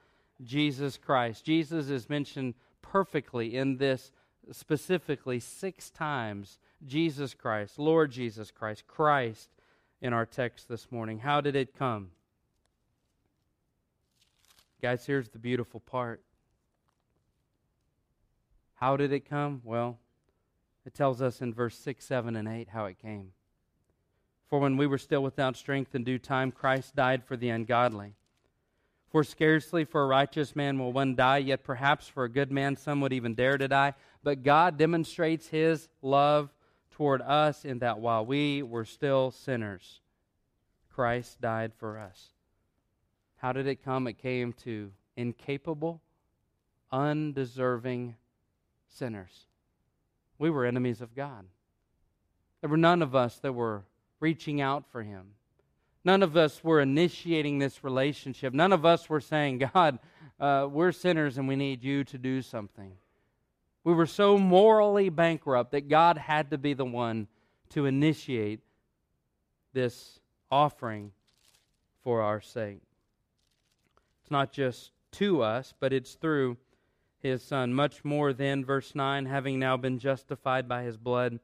Jesus 0.44 0.98
Christ. 0.98 1.44
Jesus 1.44 1.90
is 1.90 2.10
mentioned 2.10 2.54
perfectly 2.82 3.56
in 3.56 3.78
this 3.78 4.12
specifically 4.52 5.40
six 5.40 5.90
times 5.90 6.60
Jesus 6.86 7.34
Christ, 7.34 7.78
Lord 7.78 8.12
Jesus 8.12 8.52
Christ, 8.52 8.88
Christ 8.88 9.50
in 10.02 10.14
our 10.14 10.26
text 10.26 10.70
this 10.70 10.92
morning. 10.92 11.20
How 11.20 11.42
did 11.42 11.56
it 11.56 11.78
come? 11.78 12.12
Guys, 14.82 15.06
here's 15.06 15.30
the 15.30 15.40
beautiful 15.40 15.82
part. 15.82 16.22
How 18.80 18.96
did 18.96 19.12
it 19.12 19.30
come? 19.30 19.62
Well, 19.66 19.98
it 20.86 20.94
tells 20.94 21.22
us 21.22 21.42
in 21.42 21.54
verse 21.54 21.78
6, 21.78 22.06
7, 22.06 22.38
and 22.38 22.48
8 22.48 22.70
how 22.70 22.86
it 22.86 22.98
came. 22.98 23.34
For 24.48 24.58
when 24.58 24.78
we 24.78 24.88
were 24.88 24.98
still 24.98 25.22
without 25.22 25.58
strength 25.58 25.94
in 25.96 26.06
due 26.06 26.18
time, 26.18 26.52
Christ 26.52 26.96
died 26.96 27.26
for 27.26 27.36
the 27.36 27.50
ungodly. 27.50 28.16
For 29.10 29.26
scarcely 29.26 29.84
for 29.84 30.04
a 30.04 30.08
righteous 30.08 30.56
man 30.56 30.80
will 30.80 30.94
one 30.94 31.16
die, 31.16 31.40
yet 31.40 31.64
perhaps 31.64 32.08
for 32.08 32.24
a 32.24 32.30
good 32.30 32.54
man 32.54 32.78
some 32.78 33.02
would 33.02 33.12
even 33.12 33.36
dare 33.36 33.58
to 33.58 33.68
die. 33.68 33.96
But 34.24 34.44
God 34.44 34.78
demonstrates 34.78 35.48
his 35.48 35.90
love 36.02 36.50
toward 36.92 37.22
us 37.22 37.66
in 37.66 37.80
that 37.80 38.00
while 38.00 38.26
we 38.26 38.64
were 38.64 38.86
still 38.86 39.32
sinners, 39.32 40.00
Christ 40.90 41.42
died 41.42 41.74
for 41.78 42.00
us. 42.00 42.30
How 43.38 43.52
did 43.52 43.68
it 43.68 43.84
come? 43.84 44.08
It 44.08 44.20
came 44.20 44.54
to 44.64 44.92
incapable, 45.18 46.02
undeserving 46.94 48.16
sinners. 48.90 49.46
We 50.38 50.50
were 50.50 50.66
enemies 50.66 51.02
of 51.02 51.16
God. 51.16 51.46
There 52.62 52.70
were 52.70 52.78
none 52.78 53.02
of 53.02 53.16
us 53.16 53.40
that 53.40 53.54
were 53.54 53.84
reaching 54.20 54.62
out 54.62 54.86
for 54.92 55.04
Him. 55.04 55.32
None 56.04 56.24
of 56.24 56.36
us 56.38 56.64
were 56.64 56.82
initiating 56.82 57.60
this 57.60 57.84
relationship. 57.84 58.54
None 58.54 58.74
of 58.74 58.86
us 58.86 59.10
were 59.10 59.22
saying, 59.22 59.58
God, 59.74 60.00
uh, 60.40 60.68
we're 60.70 60.92
sinners 60.92 61.38
and 61.38 61.48
we 61.48 61.56
need 61.56 61.84
you 61.84 62.04
to 62.06 62.18
do 62.18 62.42
something. 62.42 62.94
We 63.84 63.94
were 63.94 64.06
so 64.06 64.38
morally 64.38 65.10
bankrupt 65.10 65.72
that 65.72 65.88
God 65.88 66.18
had 66.18 66.52
to 66.52 66.58
be 66.58 66.74
the 66.74 66.86
one 66.86 67.28
to 67.70 67.86
initiate 67.86 68.62
this 69.74 70.20
offering 70.52 71.12
for 72.04 72.22
our 72.22 72.42
sake. 72.42 72.82
It's 74.22 74.32
not 74.32 74.52
just 74.52 74.92
to 75.14 75.42
us, 75.42 75.74
but 75.80 75.94
it's 75.94 76.14
through 76.16 76.58
his 77.22 77.44
Son. 77.44 77.74
Much 77.74 78.04
more 78.04 78.34
than, 78.34 78.66
verse 78.66 78.96
9, 78.96 79.26
having 79.26 79.60
now 79.60 79.78
been 79.78 80.00
justified 80.00 80.68
by 80.68 80.84
his 80.84 80.98
blood, 80.98 81.40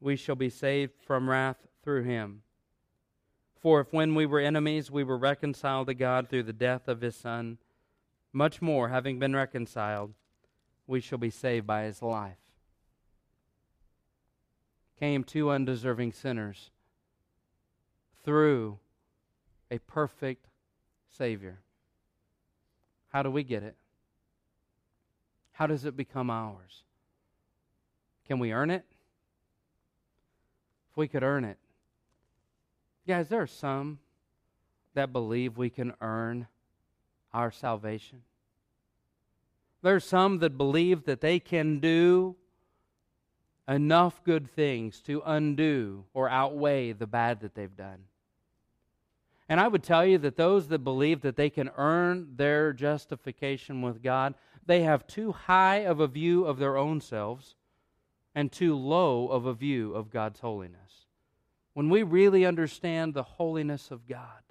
we 0.00 0.16
shall 0.16 0.34
be 0.34 0.50
saved 0.50 0.92
from 1.00 1.30
wrath 1.30 1.66
through 1.82 2.02
him. 2.02 2.42
For 3.60 3.80
if 3.80 3.92
when 3.92 4.14
we 4.14 4.26
were 4.26 4.40
enemies 4.40 4.90
we 4.90 5.04
were 5.04 5.16
reconciled 5.16 5.86
to 5.86 5.94
God 5.94 6.28
through 6.28 6.42
the 6.42 6.52
death 6.52 6.88
of 6.88 7.00
his 7.00 7.16
Son, 7.16 7.58
much 8.32 8.60
more, 8.60 8.88
having 8.88 9.18
been 9.18 9.34
reconciled, 9.34 10.12
we 10.86 11.00
shall 11.00 11.18
be 11.18 11.30
saved 11.30 11.66
by 11.66 11.84
his 11.84 12.02
life. 12.02 12.36
Came 14.98 15.24
to 15.24 15.50
undeserving 15.50 16.12
sinners 16.12 16.70
through 18.24 18.78
a 19.70 19.78
perfect 19.78 20.46
Savior. 21.08 21.60
How 23.08 23.22
do 23.22 23.30
we 23.30 23.44
get 23.44 23.62
it? 23.62 23.76
How 25.54 25.66
does 25.66 25.84
it 25.84 25.96
become 25.96 26.30
ours? 26.30 26.82
Can 28.26 28.38
we 28.38 28.52
earn 28.52 28.70
it? 28.70 28.84
If 30.90 30.96
we 30.96 31.08
could 31.08 31.22
earn 31.22 31.44
it. 31.44 31.58
Guys, 33.06 33.28
there 33.28 33.40
are 33.40 33.46
some 33.46 33.98
that 34.94 35.12
believe 35.12 35.56
we 35.56 35.70
can 35.70 35.94
earn 36.00 36.48
our 37.32 37.50
salvation. 37.50 38.22
There 39.82 39.94
are 39.94 40.00
some 40.00 40.38
that 40.38 40.58
believe 40.58 41.04
that 41.04 41.20
they 41.20 41.38
can 41.38 41.78
do 41.78 42.36
enough 43.68 44.22
good 44.24 44.50
things 44.50 45.00
to 45.02 45.22
undo 45.24 46.04
or 46.14 46.28
outweigh 46.28 46.92
the 46.92 47.06
bad 47.06 47.40
that 47.40 47.54
they've 47.54 47.76
done. 47.76 48.04
And 49.48 49.60
I 49.60 49.68
would 49.68 49.82
tell 49.82 50.06
you 50.06 50.18
that 50.18 50.36
those 50.36 50.68
that 50.68 50.80
believe 50.80 51.20
that 51.20 51.36
they 51.36 51.50
can 51.50 51.70
earn 51.76 52.28
their 52.36 52.72
justification 52.72 53.82
with 53.82 54.02
God, 54.02 54.34
they 54.66 54.82
have 54.82 55.06
too 55.06 55.32
high 55.32 55.78
of 55.78 56.00
a 56.00 56.06
view 56.06 56.44
of 56.44 56.58
their 56.58 56.76
own 56.76 57.00
selves 57.00 57.54
and 58.34 58.50
too 58.50 58.74
low 58.76 59.28
of 59.28 59.46
a 59.46 59.54
view 59.54 59.94
of 59.94 60.10
God's 60.10 60.40
holiness. 60.40 61.06
When 61.74 61.90
we 61.90 62.02
really 62.02 62.46
understand 62.46 63.14
the 63.14 63.22
holiness 63.22 63.90
of 63.90 64.06
God, 64.06 64.42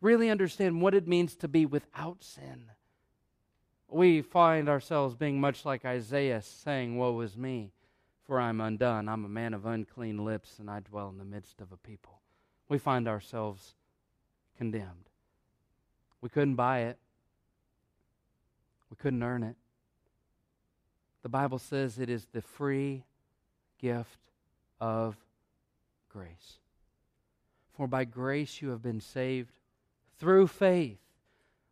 really 0.00 0.30
understand 0.30 0.80
what 0.80 0.94
it 0.94 1.08
means 1.08 1.34
to 1.36 1.48
be 1.48 1.66
without 1.66 2.22
sin, 2.22 2.66
we 3.88 4.22
find 4.22 4.68
ourselves 4.68 5.14
being 5.14 5.40
much 5.40 5.64
like 5.64 5.84
Isaiah 5.84 6.42
saying, 6.42 6.96
Woe 6.96 7.20
is 7.20 7.36
me, 7.36 7.72
for 8.24 8.38
I'm 8.40 8.60
undone. 8.60 9.08
I'm 9.08 9.24
a 9.24 9.28
man 9.28 9.52
of 9.54 9.66
unclean 9.66 10.24
lips, 10.24 10.58
and 10.58 10.70
I 10.70 10.80
dwell 10.80 11.08
in 11.08 11.18
the 11.18 11.24
midst 11.24 11.60
of 11.60 11.72
a 11.72 11.76
people. 11.76 12.20
We 12.68 12.78
find 12.78 13.08
ourselves 13.08 13.74
condemned. 14.56 15.10
We 16.20 16.28
couldn't 16.28 16.54
buy 16.54 16.80
it, 16.80 16.98
we 18.90 18.96
couldn't 18.96 19.22
earn 19.22 19.42
it. 19.42 19.56
The 21.22 21.28
Bible 21.28 21.58
says 21.58 21.98
it 21.98 22.10
is 22.10 22.26
the 22.32 22.42
free 22.42 23.04
gift 23.78 24.18
of 24.80 25.16
grace. 26.08 26.58
For 27.76 27.86
by 27.86 28.04
grace 28.04 28.60
you 28.60 28.70
have 28.70 28.82
been 28.82 29.00
saved 29.00 29.52
through 30.18 30.48
faith 30.48 30.98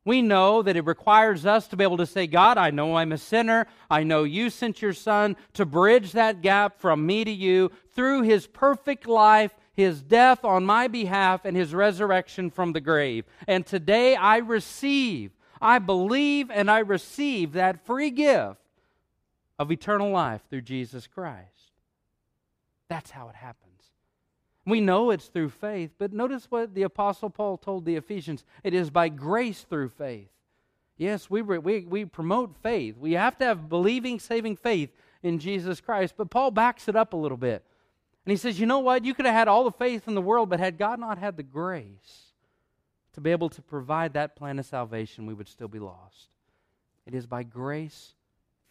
We 0.08 0.22
know 0.22 0.62
that 0.62 0.74
it 0.74 0.86
requires 0.86 1.44
us 1.44 1.68
to 1.68 1.76
be 1.76 1.84
able 1.84 1.98
to 1.98 2.06
say, 2.06 2.26
God, 2.26 2.56
I 2.56 2.70
know 2.70 2.96
I'm 2.96 3.12
a 3.12 3.18
sinner. 3.18 3.66
I 3.90 4.04
know 4.04 4.24
you 4.24 4.48
sent 4.48 4.80
your 4.80 4.94
son 4.94 5.36
to 5.52 5.66
bridge 5.66 6.12
that 6.12 6.40
gap 6.40 6.80
from 6.80 7.04
me 7.04 7.24
to 7.24 7.30
you 7.30 7.70
through 7.94 8.22
his 8.22 8.46
perfect 8.46 9.06
life, 9.06 9.54
his 9.74 10.00
death 10.00 10.46
on 10.46 10.64
my 10.64 10.88
behalf, 10.88 11.44
and 11.44 11.54
his 11.54 11.74
resurrection 11.74 12.48
from 12.48 12.72
the 12.72 12.80
grave. 12.80 13.26
And 13.46 13.66
today 13.66 14.16
I 14.16 14.38
receive, 14.38 15.32
I 15.60 15.78
believe, 15.78 16.50
and 16.50 16.70
I 16.70 16.80
receive 16.80 17.52
that 17.52 17.84
free 17.84 18.10
gift 18.10 18.60
of 19.58 19.72
eternal 19.72 20.10
life 20.10 20.42
through 20.48 20.62
Jesus 20.62 21.06
Christ. 21.06 21.72
That's 22.88 23.10
how 23.10 23.28
it 23.28 23.34
happens. 23.34 23.64
We 24.64 24.80
know 24.80 25.10
it's 25.10 25.26
through 25.26 25.50
faith, 25.50 25.92
but 25.98 26.12
notice 26.12 26.50
what 26.50 26.74
the 26.74 26.82
Apostle 26.82 27.30
Paul 27.30 27.56
told 27.56 27.84
the 27.84 27.96
Ephesians 27.96 28.44
it 28.62 28.74
is 28.74 28.90
by 28.90 29.08
grace 29.08 29.62
through 29.62 29.88
faith. 29.90 30.28
Yes, 30.96 31.30
we, 31.30 31.42
we, 31.42 31.80
we 31.80 32.04
promote 32.04 32.56
faith. 32.62 32.96
We 32.98 33.12
have 33.12 33.38
to 33.38 33.44
have 33.44 33.68
believing, 33.68 34.18
saving 34.18 34.56
faith 34.56 34.90
in 35.22 35.38
Jesus 35.38 35.80
Christ, 35.80 36.14
but 36.16 36.30
Paul 36.30 36.50
backs 36.50 36.88
it 36.88 36.96
up 36.96 37.12
a 37.12 37.16
little 37.16 37.36
bit. 37.36 37.64
And 38.24 38.30
he 38.30 38.36
says, 38.36 38.60
You 38.60 38.66
know 38.66 38.80
what? 38.80 39.04
You 39.04 39.14
could 39.14 39.24
have 39.24 39.34
had 39.34 39.48
all 39.48 39.64
the 39.64 39.72
faith 39.72 40.06
in 40.06 40.14
the 40.14 40.22
world, 40.22 40.50
but 40.50 40.60
had 40.60 40.76
God 40.76 41.00
not 41.00 41.18
had 41.18 41.36
the 41.36 41.42
grace 41.42 42.27
to 43.18 43.22
be 43.22 43.32
able 43.32 43.48
to 43.48 43.60
provide 43.60 44.12
that 44.12 44.36
plan 44.36 44.60
of 44.60 44.64
salvation, 44.64 45.26
we 45.26 45.34
would 45.34 45.48
still 45.48 45.66
be 45.66 45.80
lost. 45.80 46.28
It 47.04 47.16
is 47.16 47.26
by 47.26 47.42
grace 47.42 48.14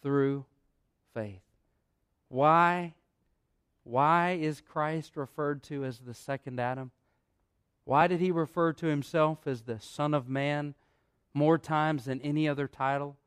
through 0.02 0.46
faith. 1.12 1.42
Why 2.28 2.94
why 3.84 4.38
is 4.40 4.62
Christ 4.62 5.18
referred 5.18 5.62
to 5.64 5.84
as 5.84 5.98
the 5.98 6.14
second 6.14 6.58
Adam? 6.58 6.92
Why 7.84 8.06
did 8.06 8.20
he 8.20 8.30
refer 8.30 8.72
to 8.72 8.86
himself 8.86 9.46
as 9.46 9.60
the 9.60 9.80
Son 9.80 10.14
of 10.14 10.30
Man 10.30 10.74
more 11.34 11.58
times 11.58 12.06
than 12.06 12.22
any 12.22 12.48
other 12.48 12.68
title 12.68 13.18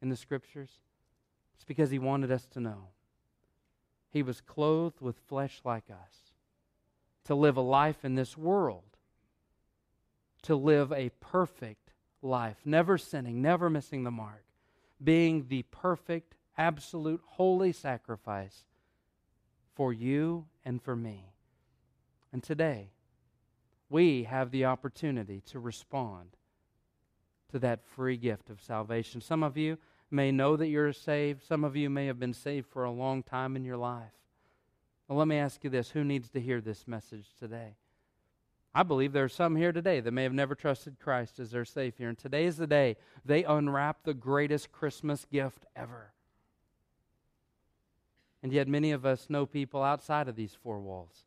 in 0.00 0.08
the 0.08 0.16
Scriptures? 0.16 0.78
It's 1.56 1.64
because 1.64 1.90
he 1.90 1.98
wanted 1.98 2.30
us 2.32 2.46
to 2.52 2.60
know. 2.60 2.88
He 4.08 4.22
was 4.22 4.40
clothed 4.40 5.02
with 5.02 5.18
flesh 5.28 5.60
like 5.62 5.90
us 5.90 6.32
to 7.24 7.34
live 7.34 7.58
a 7.58 7.62
life 7.62 8.02
in 8.02 8.14
this 8.14 8.38
world, 8.38 8.93
to 10.44 10.56
live 10.56 10.92
a 10.92 11.10
perfect 11.20 11.92
life, 12.22 12.58
never 12.64 12.96
sinning, 12.98 13.42
never 13.42 13.68
missing 13.68 14.04
the 14.04 14.10
mark, 14.10 14.44
being 15.02 15.46
the 15.48 15.62
perfect, 15.70 16.34
absolute, 16.56 17.20
holy 17.24 17.72
sacrifice 17.72 18.64
for 19.74 19.92
you 19.92 20.46
and 20.64 20.82
for 20.82 20.94
me. 20.94 21.32
And 22.32 22.42
today, 22.42 22.90
we 23.88 24.24
have 24.24 24.50
the 24.50 24.64
opportunity 24.64 25.40
to 25.46 25.58
respond 25.58 26.36
to 27.50 27.58
that 27.60 27.84
free 27.84 28.16
gift 28.16 28.50
of 28.50 28.60
salvation. 28.60 29.20
Some 29.20 29.42
of 29.42 29.56
you 29.56 29.78
may 30.10 30.30
know 30.32 30.56
that 30.56 30.68
you're 30.68 30.92
saved, 30.92 31.42
some 31.42 31.64
of 31.64 31.76
you 31.76 31.88
may 31.88 32.06
have 32.06 32.18
been 32.18 32.34
saved 32.34 32.66
for 32.66 32.84
a 32.84 32.90
long 32.90 33.22
time 33.22 33.56
in 33.56 33.64
your 33.64 33.76
life. 33.76 34.12
Well, 35.08 35.18
let 35.18 35.28
me 35.28 35.36
ask 35.36 35.62
you 35.64 35.70
this 35.70 35.90
who 35.90 36.04
needs 36.04 36.28
to 36.30 36.40
hear 36.40 36.60
this 36.60 36.88
message 36.88 37.28
today? 37.38 37.76
I 38.74 38.82
believe 38.82 39.12
there 39.12 39.24
are 39.24 39.28
some 39.28 39.54
here 39.54 39.72
today 39.72 40.00
that 40.00 40.10
may 40.10 40.24
have 40.24 40.32
never 40.32 40.56
trusted 40.56 40.98
Christ 40.98 41.38
as 41.38 41.52
their 41.52 41.64
Savior. 41.64 42.08
And 42.08 42.18
today 42.18 42.44
is 42.44 42.56
the 42.56 42.66
day 42.66 42.96
they 43.24 43.44
unwrap 43.44 44.02
the 44.02 44.14
greatest 44.14 44.72
Christmas 44.72 45.24
gift 45.30 45.64
ever. 45.76 46.12
And 48.42 48.52
yet, 48.52 48.66
many 48.66 48.90
of 48.90 49.06
us 49.06 49.30
know 49.30 49.46
people 49.46 49.82
outside 49.82 50.28
of 50.28 50.36
these 50.36 50.56
four 50.60 50.80
walls 50.80 51.24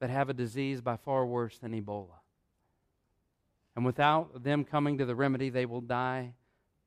that 0.00 0.10
have 0.10 0.28
a 0.28 0.34
disease 0.34 0.80
by 0.80 0.96
far 0.96 1.24
worse 1.26 1.58
than 1.58 1.72
Ebola. 1.72 2.20
And 3.74 3.84
without 3.84 4.44
them 4.44 4.64
coming 4.64 4.98
to 4.98 5.06
the 5.06 5.16
remedy, 5.16 5.48
they 5.48 5.66
will 5.66 5.80
die 5.80 6.34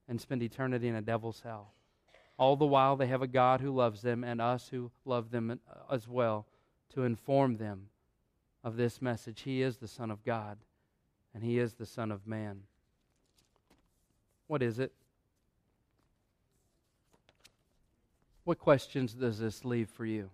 and 0.07 0.21
spend 0.21 0.43
eternity 0.43 0.87
in 0.87 0.95
a 0.95 1.01
devil's 1.01 1.41
hell. 1.41 1.73
All 2.37 2.55
the 2.55 2.65
while, 2.65 2.95
they 2.95 3.07
have 3.07 3.23
a 3.23 3.27
God 3.27 3.59
who 3.59 3.71
loves 3.71 4.01
them 4.01 4.23
and 4.23 4.39
us 4.39 4.69
who 4.69 4.91
love 5.03 5.31
them 5.31 5.59
as 5.91 6.07
well 6.07 6.45
to 6.93 7.03
inform 7.03 7.57
them 7.57 7.89
of 8.63 8.77
this 8.77 9.01
message. 9.01 9.41
He 9.41 9.61
is 9.61 9.77
the 9.77 9.87
Son 9.87 10.11
of 10.11 10.23
God, 10.23 10.57
and 11.33 11.43
He 11.43 11.59
is 11.59 11.73
the 11.73 11.85
Son 11.85 12.11
of 12.11 12.27
Man. 12.27 12.61
What 14.47 14.61
is 14.61 14.79
it? 14.79 14.93
What 18.43 18.59
questions 18.59 19.13
does 19.13 19.39
this 19.39 19.65
leave 19.65 19.89
for 19.89 20.05
you? 20.05 20.29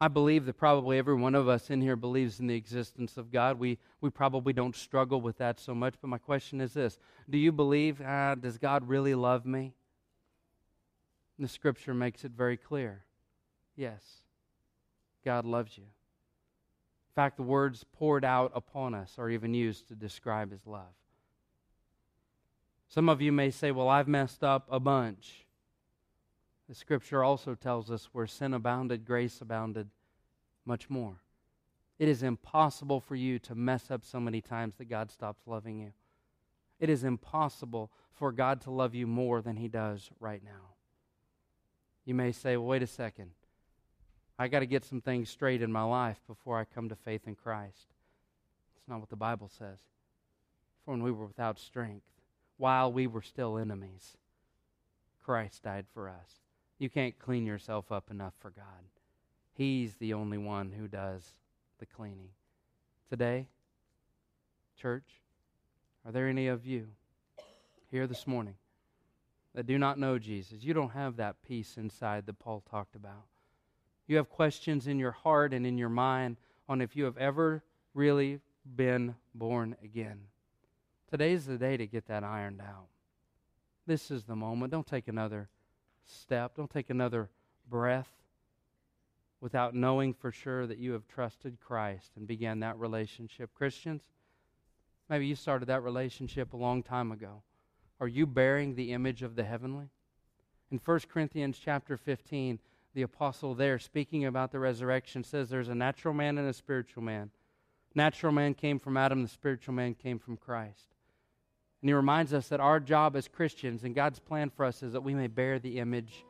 I 0.00 0.08
believe 0.08 0.44
that 0.46 0.58
probably 0.58 0.98
every 0.98 1.14
one 1.14 1.34
of 1.34 1.48
us 1.48 1.70
in 1.70 1.80
here 1.80 1.96
believes 1.96 2.40
in 2.40 2.46
the 2.46 2.54
existence 2.54 3.16
of 3.16 3.30
God. 3.30 3.58
We, 3.58 3.78
we 4.00 4.10
probably 4.10 4.52
don't 4.52 4.76
struggle 4.76 5.20
with 5.20 5.38
that 5.38 5.60
so 5.60 5.74
much, 5.74 5.94
but 6.00 6.08
my 6.08 6.18
question 6.18 6.60
is 6.60 6.74
this 6.74 6.98
Do 7.30 7.38
you 7.38 7.52
believe, 7.52 8.02
ah, 8.04 8.34
does 8.34 8.58
God 8.58 8.88
really 8.88 9.14
love 9.14 9.46
me? 9.46 9.72
The 11.38 11.48
scripture 11.48 11.94
makes 11.94 12.24
it 12.24 12.32
very 12.32 12.56
clear. 12.56 13.04
Yes, 13.76 14.02
God 15.24 15.44
loves 15.44 15.76
you. 15.76 15.84
In 15.84 17.14
fact, 17.14 17.36
the 17.36 17.42
words 17.42 17.84
poured 17.92 18.24
out 18.24 18.52
upon 18.54 18.94
us 18.94 19.14
are 19.18 19.30
even 19.30 19.54
used 19.54 19.88
to 19.88 19.94
describe 19.94 20.50
his 20.50 20.66
love. 20.66 20.94
Some 22.88 23.08
of 23.08 23.20
you 23.20 23.32
may 23.32 23.50
say, 23.50 23.70
Well, 23.70 23.88
I've 23.88 24.08
messed 24.08 24.44
up 24.44 24.66
a 24.70 24.80
bunch. 24.80 25.46
The 26.68 26.74
scripture 26.74 27.22
also 27.22 27.54
tells 27.54 27.90
us 27.90 28.08
where 28.12 28.26
sin 28.26 28.54
abounded, 28.54 29.04
grace 29.04 29.40
abounded 29.40 29.90
much 30.64 30.88
more. 30.88 31.16
It 31.98 32.08
is 32.08 32.22
impossible 32.22 33.00
for 33.00 33.14
you 33.14 33.38
to 33.40 33.54
mess 33.54 33.90
up 33.90 34.04
so 34.04 34.18
many 34.18 34.40
times 34.40 34.76
that 34.78 34.86
God 34.86 35.10
stops 35.10 35.42
loving 35.46 35.78
you. 35.78 35.92
It 36.80 36.90
is 36.90 37.04
impossible 37.04 37.90
for 38.12 38.32
God 38.32 38.60
to 38.62 38.70
love 38.70 38.94
you 38.94 39.06
more 39.06 39.42
than 39.42 39.56
He 39.56 39.68
does 39.68 40.10
right 40.18 40.42
now. 40.42 40.74
You 42.04 42.14
may 42.14 42.32
say, 42.32 42.56
well, 42.56 42.66
wait 42.66 42.82
a 42.82 42.86
second. 42.86 43.30
I 44.38 44.48
got 44.48 44.60
to 44.60 44.66
get 44.66 44.84
some 44.84 45.00
things 45.00 45.30
straight 45.30 45.62
in 45.62 45.70
my 45.70 45.84
life 45.84 46.20
before 46.26 46.58
I 46.58 46.64
come 46.64 46.88
to 46.88 46.96
faith 46.96 47.22
in 47.26 47.36
Christ. 47.36 47.86
It's 48.76 48.88
not 48.88 49.00
what 49.00 49.10
the 49.10 49.16
Bible 49.16 49.48
says. 49.48 49.78
For 50.84 50.90
when 50.90 51.02
we 51.02 51.12
were 51.12 51.26
without 51.26 51.58
strength, 51.58 52.06
while 52.56 52.92
we 52.92 53.06
were 53.06 53.22
still 53.22 53.56
enemies, 53.58 54.16
Christ 55.24 55.62
died 55.62 55.86
for 55.94 56.08
us. 56.08 56.40
You 56.78 56.90
can't 56.90 57.18
clean 57.18 57.46
yourself 57.46 57.92
up 57.92 58.10
enough 58.10 58.34
for 58.40 58.50
God. 58.50 58.64
He's 59.54 59.94
the 59.94 60.14
only 60.14 60.38
one 60.38 60.72
who 60.72 60.88
does 60.88 61.24
the 61.78 61.86
cleaning. 61.86 62.30
Today, 63.08 63.46
church, 64.76 65.22
are 66.04 66.12
there 66.12 66.28
any 66.28 66.48
of 66.48 66.66
you 66.66 66.88
here 67.90 68.06
this 68.08 68.26
morning 68.26 68.56
that 69.54 69.66
do 69.66 69.78
not 69.78 69.98
know 69.98 70.18
Jesus? 70.18 70.64
You 70.64 70.74
don't 70.74 70.90
have 70.90 71.16
that 71.16 71.36
peace 71.46 71.76
inside 71.76 72.26
that 72.26 72.40
Paul 72.40 72.62
talked 72.68 72.96
about. 72.96 73.26
You 74.06 74.16
have 74.16 74.28
questions 74.28 74.86
in 74.86 74.98
your 74.98 75.12
heart 75.12 75.52
and 75.52 75.66
in 75.66 75.78
your 75.78 75.88
mind 75.88 76.36
on 76.68 76.80
if 76.80 76.94
you 76.96 77.04
have 77.04 77.16
ever 77.16 77.62
really 77.94 78.40
been 78.76 79.14
born 79.34 79.76
again. 79.82 80.20
Today's 81.10 81.46
the 81.46 81.58
day 81.58 81.76
to 81.76 81.86
get 81.86 82.06
that 82.08 82.24
ironed 82.24 82.60
out. 82.60 82.88
This 83.86 84.10
is 84.10 84.24
the 84.24 84.36
moment. 84.36 84.72
Don't 84.72 84.86
take 84.86 85.08
another 85.08 85.48
step. 86.04 86.56
Don't 86.56 86.70
take 86.70 86.90
another 86.90 87.28
breath 87.68 88.08
without 89.40 89.74
knowing 89.74 90.14
for 90.14 90.32
sure 90.32 90.66
that 90.66 90.78
you 90.78 90.92
have 90.92 91.06
trusted 91.06 91.58
Christ 91.60 92.12
and 92.16 92.26
began 92.26 92.60
that 92.60 92.78
relationship. 92.78 93.52
Christians, 93.54 94.02
maybe 95.08 95.26
you 95.26 95.36
started 95.36 95.66
that 95.66 95.82
relationship 95.82 96.52
a 96.52 96.56
long 96.56 96.82
time 96.82 97.12
ago. 97.12 97.42
Are 98.00 98.08
you 98.08 98.26
bearing 98.26 98.74
the 98.74 98.92
image 98.92 99.22
of 99.22 99.36
the 99.36 99.44
heavenly? 99.44 99.90
In 100.70 100.80
1 100.82 101.00
Corinthians 101.12 101.60
chapter 101.62 101.96
15, 101.96 102.58
the 102.94 103.02
apostle 103.02 103.54
there, 103.54 103.78
speaking 103.78 104.24
about 104.24 104.52
the 104.52 104.58
resurrection, 104.58 105.24
says 105.24 105.48
there's 105.48 105.68
a 105.68 105.74
natural 105.74 106.14
man 106.14 106.38
and 106.38 106.48
a 106.48 106.52
spiritual 106.52 107.02
man. 107.02 107.30
Natural 107.94 108.32
man 108.32 108.54
came 108.54 108.78
from 108.78 108.96
Adam, 108.96 109.22
the 109.22 109.28
spiritual 109.28 109.74
man 109.74 109.94
came 109.94 110.18
from 110.18 110.36
Christ. 110.36 110.94
And 111.82 111.88
he 111.90 111.94
reminds 111.94 112.32
us 112.32 112.48
that 112.48 112.60
our 112.60 112.80
job 112.80 113.14
as 113.14 113.28
Christians 113.28 113.84
and 113.84 113.94
God's 113.94 114.18
plan 114.18 114.50
for 114.50 114.64
us 114.64 114.82
is 114.82 114.92
that 114.94 115.02
we 115.02 115.14
may 115.14 115.26
bear 115.26 115.58
the 115.58 115.78
image 115.78 116.24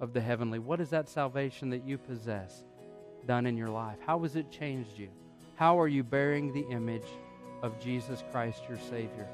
of 0.00 0.12
the 0.12 0.20
heavenly. 0.20 0.58
What 0.58 0.80
is 0.80 0.90
that 0.90 1.08
salvation 1.08 1.70
that 1.70 1.84
you 1.84 1.98
possess 1.98 2.64
done 3.26 3.46
in 3.46 3.56
your 3.56 3.68
life? 3.68 3.98
How 4.06 4.18
has 4.20 4.36
it 4.36 4.50
changed 4.50 4.98
you? 4.98 5.08
How 5.56 5.78
are 5.78 5.88
you 5.88 6.02
bearing 6.02 6.52
the 6.52 6.66
image 6.68 7.06
of 7.62 7.80
Jesus 7.80 8.24
Christ, 8.32 8.62
your 8.68 8.78
Savior? 8.78 9.28